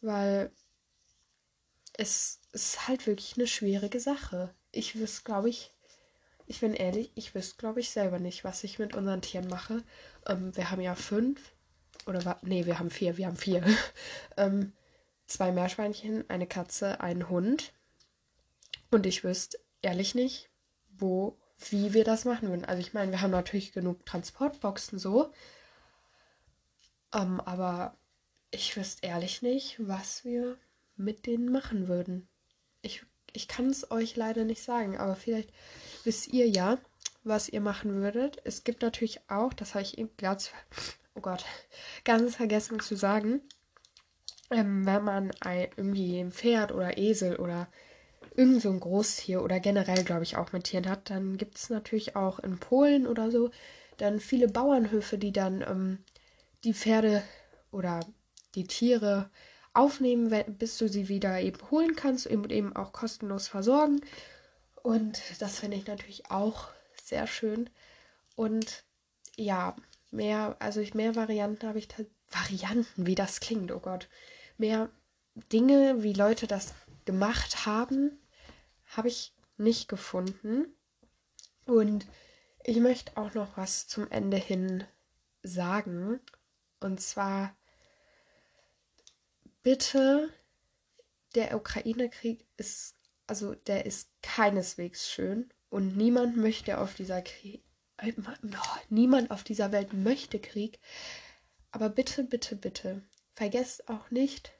Weil 0.00 0.52
es 1.94 2.40
ist 2.52 2.86
halt 2.88 3.06
wirklich 3.06 3.36
eine 3.36 3.46
schwierige 3.46 4.00
Sache. 4.00 4.54
Ich 4.70 4.98
wüsste, 4.98 5.24
glaube 5.24 5.48
ich, 5.48 5.72
ich 6.46 6.60
bin 6.60 6.72
ehrlich, 6.72 7.12
ich 7.14 7.34
wüsste, 7.34 7.56
glaube 7.58 7.80
ich, 7.80 7.90
selber 7.90 8.18
nicht, 8.18 8.44
was 8.44 8.64
ich 8.64 8.78
mit 8.78 8.96
unseren 8.96 9.20
Tieren 9.20 9.48
mache. 9.48 9.82
Ähm, 10.26 10.56
wir 10.56 10.70
haben 10.70 10.80
ja 10.80 10.94
fünf. 10.94 11.52
Oder 12.06 12.38
nee, 12.42 12.64
wir 12.64 12.78
haben 12.78 12.90
vier. 12.90 13.16
Wir 13.16 13.26
haben 13.26 13.36
vier. 13.36 13.62
ähm, 14.36 14.72
zwei 15.26 15.52
Meerschweinchen, 15.52 16.28
eine 16.30 16.46
Katze, 16.46 17.00
einen 17.00 17.28
Hund. 17.28 17.72
Und 18.90 19.04
ich 19.04 19.24
wüsste 19.24 19.58
ehrlich 19.82 20.14
nicht, 20.14 20.48
wo, 20.96 21.38
wie 21.68 21.92
wir 21.92 22.04
das 22.04 22.24
machen 22.24 22.48
würden. 22.48 22.64
Also 22.64 22.80
ich 22.80 22.94
meine, 22.94 23.12
wir 23.12 23.20
haben 23.20 23.30
natürlich 23.30 23.72
genug 23.72 24.06
Transportboxen 24.06 24.98
so. 24.98 25.32
Ähm, 27.12 27.40
aber 27.40 27.96
ich 28.50 28.76
wüsste 28.76 29.06
ehrlich 29.06 29.42
nicht, 29.42 29.76
was 29.78 30.24
wir 30.24 30.56
mit 30.96 31.26
denen 31.26 31.50
machen 31.50 31.88
würden. 31.88 32.28
Ich, 32.82 33.04
ich 33.32 33.48
kann 33.48 33.66
es 33.66 33.90
euch 33.90 34.16
leider 34.16 34.44
nicht 34.44 34.62
sagen, 34.62 34.96
aber 34.96 35.16
vielleicht 35.16 35.52
wisst 36.04 36.28
ihr 36.28 36.48
ja, 36.48 36.78
was 37.24 37.48
ihr 37.48 37.60
machen 37.60 38.00
würdet. 38.00 38.38
Es 38.44 38.64
gibt 38.64 38.82
natürlich 38.82 39.20
auch, 39.28 39.52
das 39.52 39.74
habe 39.74 39.82
ich 39.82 39.98
eben 39.98 40.10
ganz, 40.16 40.50
oh 41.14 41.20
Gott, 41.20 41.44
ganz 42.04 42.36
vergessen 42.36 42.80
zu 42.80 42.96
sagen, 42.96 43.42
ähm, 44.50 44.86
wenn 44.86 45.04
man 45.04 45.30
ein, 45.40 45.68
irgendwie 45.76 46.18
ein 46.18 46.32
Pferd 46.32 46.72
oder 46.72 46.96
Esel 46.96 47.36
oder 47.36 47.68
irgend 48.34 48.62
so 48.62 48.70
ein 48.70 48.80
Großtier 48.80 49.42
oder 49.42 49.60
generell, 49.60 50.04
glaube 50.04 50.22
ich, 50.22 50.36
auch 50.36 50.52
mit 50.52 50.64
Tieren 50.64 50.88
hat, 50.88 51.10
dann 51.10 51.36
gibt 51.36 51.58
es 51.58 51.70
natürlich 51.70 52.16
auch 52.16 52.38
in 52.38 52.58
Polen 52.58 53.06
oder 53.06 53.30
so 53.30 53.50
dann 53.98 54.20
viele 54.20 54.48
Bauernhöfe, 54.48 55.18
die 55.18 55.32
dann 55.32 55.60
ähm, 55.62 55.98
die 56.64 56.72
Pferde 56.72 57.22
oder 57.72 58.00
die 58.54 58.66
Tiere 58.66 59.30
aufnehmen, 59.74 60.30
bis 60.58 60.78
du 60.78 60.88
sie 60.88 61.08
wieder 61.08 61.40
eben 61.40 61.58
holen 61.70 61.94
kannst 61.94 62.26
und 62.26 62.50
eben 62.50 62.74
auch 62.74 62.92
kostenlos 62.92 63.48
versorgen. 63.48 64.00
Und 64.82 65.20
das 65.40 65.58
finde 65.58 65.76
ich 65.76 65.86
natürlich 65.86 66.30
auch 66.30 66.68
sehr 67.02 67.26
schön. 67.26 67.70
Und 68.36 68.84
ja, 69.36 69.76
mehr, 70.10 70.56
also 70.58 70.80
ich 70.80 70.94
mehr 70.94 71.16
Varianten 71.16 71.66
habe 71.66 71.78
ich 71.78 71.88
Varianten, 72.30 73.06
wie 73.06 73.14
das 73.14 73.40
klingt, 73.40 73.72
oh 73.72 73.80
Gott. 73.80 74.08
Mehr 74.56 74.90
Dinge, 75.52 76.02
wie 76.02 76.12
Leute 76.12 76.46
das 76.46 76.74
gemacht 77.04 77.66
haben, 77.66 78.18
habe 78.86 79.08
ich 79.08 79.32
nicht 79.56 79.88
gefunden. 79.88 80.66
Und 81.66 82.06
ich 82.64 82.78
möchte 82.78 83.16
auch 83.16 83.34
noch 83.34 83.56
was 83.56 83.86
zum 83.86 84.10
Ende 84.10 84.36
hin 84.36 84.84
sagen. 85.42 86.20
Und 86.80 87.00
zwar 87.00 87.54
bitte, 89.62 90.32
der 91.34 91.56
Ukraine-Krieg 91.56 92.46
ist, 92.56 92.96
also 93.26 93.54
der 93.54 93.86
ist 93.86 94.10
keineswegs 94.22 95.10
schön 95.10 95.52
und 95.70 95.96
niemand 95.96 96.36
möchte 96.36 96.78
auf 96.78 96.94
dieser 96.94 97.22
Krieg, 97.22 97.62
äh, 97.98 98.12
niemand 98.88 99.30
auf 99.30 99.44
dieser 99.44 99.72
Welt 99.72 99.92
möchte 99.92 100.40
Krieg. 100.40 100.78
Aber 101.70 101.90
bitte, 101.90 102.24
bitte, 102.24 102.56
bitte, 102.56 103.02
vergesst 103.34 103.88
auch 103.88 104.10
nicht 104.10 104.52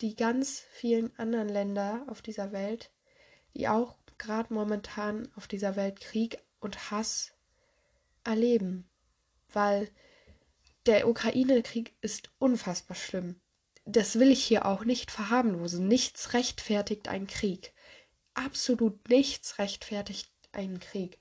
die 0.00 0.14
ganz 0.14 0.60
vielen 0.70 1.16
anderen 1.18 1.48
Länder 1.48 2.04
auf 2.08 2.22
dieser 2.22 2.52
Welt, 2.52 2.90
die 3.54 3.68
auch 3.68 3.96
gerade 4.18 4.54
momentan 4.54 5.28
auf 5.34 5.48
dieser 5.48 5.76
Welt 5.76 6.00
Krieg 6.00 6.38
und 6.60 6.90
Hass 6.90 7.32
erleben. 8.24 8.88
Weil 9.52 9.90
der 10.86 11.08
Ukraine-Krieg 11.08 11.94
ist 12.00 12.30
unfassbar 12.38 12.96
schlimm 12.96 13.41
das 13.84 14.18
will 14.18 14.30
ich 14.30 14.44
hier 14.44 14.66
auch 14.66 14.84
nicht 14.84 15.10
verharmlosen. 15.10 15.88
Nichts 15.88 16.34
rechtfertigt 16.34 17.08
einen 17.08 17.26
Krieg. 17.26 17.72
Absolut 18.34 19.08
nichts 19.08 19.58
rechtfertigt 19.58 20.30
einen 20.52 20.80
Krieg. 20.80 21.18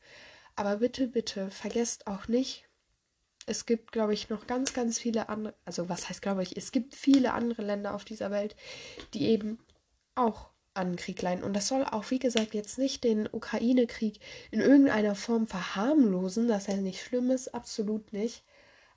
Aber 0.56 0.78
bitte, 0.78 1.08
bitte, 1.08 1.50
vergesst 1.50 2.08
auch 2.08 2.28
nicht, 2.28 2.66
es 3.48 3.66
gibt, 3.66 3.92
glaube 3.92 4.14
ich, 4.14 4.30
noch 4.30 4.48
ganz, 4.48 4.74
ganz 4.74 5.00
viele 5.00 5.30
andere, 5.30 5.56
also 5.66 5.90
was 5.90 6.08
heißt, 6.10 6.22
glaube 6.22 6.44
ich, 6.44 6.56
es 6.58 6.72
gibt 6.72 6.96
viele 6.96 7.34
andere 7.34 7.64
Länder 7.64 7.96
auf 7.96 8.06
dieser 8.06 8.32
Welt, 8.32 8.56
die 9.14 9.28
eben 9.28 9.58
auch 10.16 10.52
an 10.74 10.96
Krieg 10.96 11.22
leiden. 11.22 11.44
Und 11.44 11.54
das 11.54 11.68
soll 11.68 11.84
auch, 11.84 12.12
wie 12.12 12.20
gesagt, 12.20 12.54
jetzt 12.54 12.78
nicht 12.78 13.04
den 13.04 13.28
Ukraine-Krieg 13.32 14.20
in 14.52 14.62
irgendeiner 14.62 15.16
Form 15.16 15.48
verharmlosen, 15.48 16.48
dass 16.48 16.68
er 16.68 16.78
nicht 16.78 17.02
schlimm 17.02 17.32
ist, 17.32 17.54
absolut 17.54 18.14
nicht. 18.14 18.44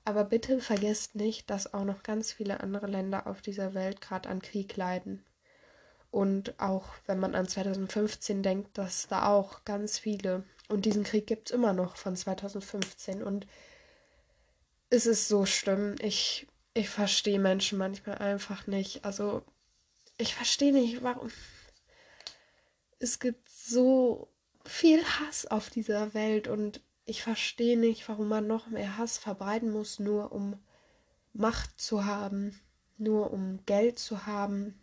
Aber 0.05 0.23
bitte 0.23 0.61
vergesst 0.61 1.15
nicht, 1.15 1.49
dass 1.49 1.73
auch 1.73 1.83
noch 1.83 2.03
ganz 2.03 2.31
viele 2.31 2.59
andere 2.59 2.85
Länder 2.85 3.25
auf 3.25 3.41
dieser 3.41 3.73
Welt 3.73 4.01
gerade 4.01 4.29
an 4.29 4.39
Krieg 4.39 4.77
leiden. 4.77 5.25
Und 6.11 6.59
auch 6.59 6.85
wenn 7.07 7.19
man 7.19 7.33
an 7.33 7.47
2015 7.47 8.43
denkt, 8.43 8.77
dass 8.77 9.07
da 9.07 9.27
auch 9.27 9.65
ganz 9.65 9.97
viele. 9.97 10.43
Und 10.69 10.85
diesen 10.85 11.03
Krieg 11.03 11.25
gibt 11.25 11.49
es 11.49 11.55
immer 11.55 11.73
noch 11.73 11.97
von 11.97 12.15
2015. 12.15 13.23
Und 13.23 13.47
es 14.91 15.07
ist 15.07 15.27
so 15.27 15.47
schlimm. 15.47 15.95
Ich, 15.99 16.47
ich 16.75 16.89
verstehe 16.89 17.39
Menschen 17.39 17.79
manchmal 17.79 18.19
einfach 18.19 18.67
nicht. 18.67 19.03
Also, 19.05 19.41
ich 20.19 20.35
verstehe 20.35 20.71
nicht, 20.71 21.01
warum. 21.01 21.31
Es 22.99 23.19
gibt 23.19 23.49
so 23.49 24.29
viel 24.63 25.03
Hass 25.03 25.47
auf 25.47 25.71
dieser 25.71 26.13
Welt 26.13 26.47
und 26.47 26.79
ich 27.05 27.21
verstehe 27.21 27.77
nicht, 27.77 28.07
warum 28.09 28.27
man 28.27 28.47
noch 28.47 28.67
mehr 28.67 28.97
Hass 28.97 29.17
verbreiten 29.17 29.71
muss, 29.71 29.99
nur 29.99 30.31
um 30.31 30.59
Macht 31.33 31.79
zu 31.79 32.05
haben, 32.05 32.59
nur 32.97 33.31
um 33.31 33.59
Geld 33.65 33.99
zu 33.99 34.25
haben. 34.25 34.79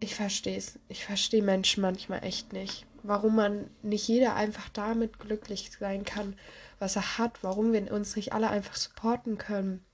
Ich 0.00 0.14
verstehe 0.14 0.56
es. 0.56 0.78
Ich 0.88 1.04
verstehe 1.04 1.42
Menschen 1.42 1.82
manchmal 1.82 2.24
echt 2.24 2.52
nicht. 2.52 2.86
Warum 3.02 3.36
man 3.36 3.70
nicht 3.82 4.08
jeder 4.08 4.34
einfach 4.34 4.68
damit 4.70 5.18
glücklich 5.18 5.70
sein 5.78 6.04
kann, 6.04 6.36
was 6.78 6.96
er 6.96 7.18
hat. 7.18 7.42
Warum 7.42 7.72
wir 7.72 7.92
uns 7.92 8.16
nicht 8.16 8.32
alle 8.32 8.48
einfach 8.48 8.76
supporten 8.76 9.38
können. 9.38 9.84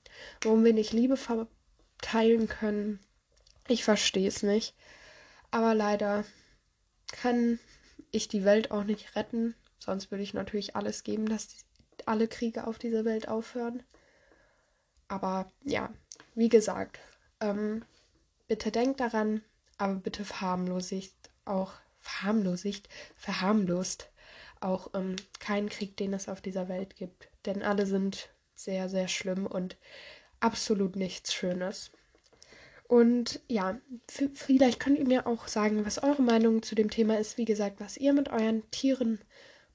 Warum 0.42 0.64
wir 0.64 0.74
nicht 0.74 0.92
Liebe 0.92 1.16
verteilen 1.16 2.48
können. 2.48 3.00
Ich 3.66 3.82
verstehe 3.82 4.28
es 4.28 4.42
nicht. 4.42 4.74
Aber 5.50 5.74
leider 5.74 6.24
kann 7.08 7.58
ich 8.10 8.28
die 8.28 8.44
Welt 8.44 8.70
auch 8.70 8.84
nicht 8.84 9.16
retten. 9.16 9.54
Sonst 9.84 10.10
würde 10.10 10.24
ich 10.24 10.32
natürlich 10.32 10.76
alles 10.76 11.02
geben, 11.04 11.26
dass 11.26 11.48
die, 11.48 11.56
alle 12.06 12.26
Kriege 12.26 12.66
auf 12.66 12.78
dieser 12.78 13.04
Welt 13.04 13.28
aufhören. 13.28 13.82
Aber 15.08 15.52
ja, 15.62 15.92
wie 16.34 16.48
gesagt, 16.48 16.98
ähm, 17.40 17.84
bitte 18.48 18.70
denkt 18.70 19.00
daran, 19.00 19.42
aber 19.76 19.96
bitte 19.96 20.24
verharmlosigt 20.24 21.14
auch, 21.44 21.72
verharmlosigt, 22.00 22.88
verharmlost 23.14 24.10
auch 24.60 24.94
ähm, 24.94 25.16
keinen 25.38 25.68
Krieg, 25.68 25.98
den 25.98 26.14
es 26.14 26.30
auf 26.30 26.40
dieser 26.40 26.68
Welt 26.68 26.96
gibt. 26.96 27.28
Denn 27.44 27.62
alle 27.62 27.84
sind 27.84 28.30
sehr, 28.54 28.88
sehr 28.88 29.08
schlimm 29.08 29.44
und 29.44 29.76
absolut 30.40 30.96
nichts 30.96 31.34
Schönes. 31.34 31.92
Und 32.88 33.40
ja, 33.48 33.78
vielleicht 34.08 34.80
könnt 34.80 34.98
ihr 34.98 35.06
mir 35.06 35.26
auch 35.26 35.48
sagen, 35.48 35.84
was 35.84 36.02
eure 36.02 36.22
Meinung 36.22 36.62
zu 36.62 36.74
dem 36.74 36.90
Thema 36.90 37.18
ist. 37.18 37.36
Wie 37.36 37.44
gesagt, 37.44 37.80
was 37.80 37.98
ihr 37.98 38.14
mit 38.14 38.30
euren 38.30 38.70
Tieren 38.70 39.20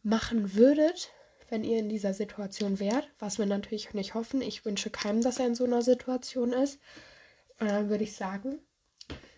machen 0.03 0.55
würdet, 0.55 1.09
wenn 1.49 1.63
ihr 1.63 1.79
in 1.79 1.89
dieser 1.89 2.13
Situation 2.13 2.79
wärt, 2.79 3.09
was 3.19 3.37
wir 3.37 3.45
natürlich 3.45 3.93
nicht 3.93 4.13
hoffen. 4.13 4.41
Ich 4.41 4.65
wünsche 4.65 4.89
keinem, 4.89 5.21
dass 5.21 5.39
er 5.39 5.47
in 5.47 5.55
so 5.55 5.63
einer 5.63 5.81
Situation 5.81 6.53
ist. 6.53 6.79
Und 7.59 7.67
dann 7.69 7.89
würde 7.89 8.03
ich 8.03 8.15
sagen, 8.15 8.59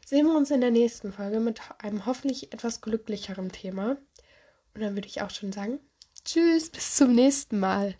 sehen 0.05 0.27
wir 0.27 0.35
uns 0.35 0.51
in 0.51 0.61
der 0.61 0.71
nächsten 0.71 1.13
Folge 1.13 1.39
mit 1.39 1.61
einem 1.79 2.05
hoffentlich 2.05 2.53
etwas 2.53 2.81
glücklicheren 2.81 3.51
Thema. 3.51 3.97
Und 4.73 4.81
dann 4.81 4.95
würde 4.95 5.07
ich 5.07 5.21
auch 5.21 5.29
schon 5.29 5.51
sagen, 5.51 5.79
tschüss, 6.25 6.69
bis 6.69 6.95
zum 6.95 7.15
nächsten 7.15 7.59
Mal. 7.59 7.95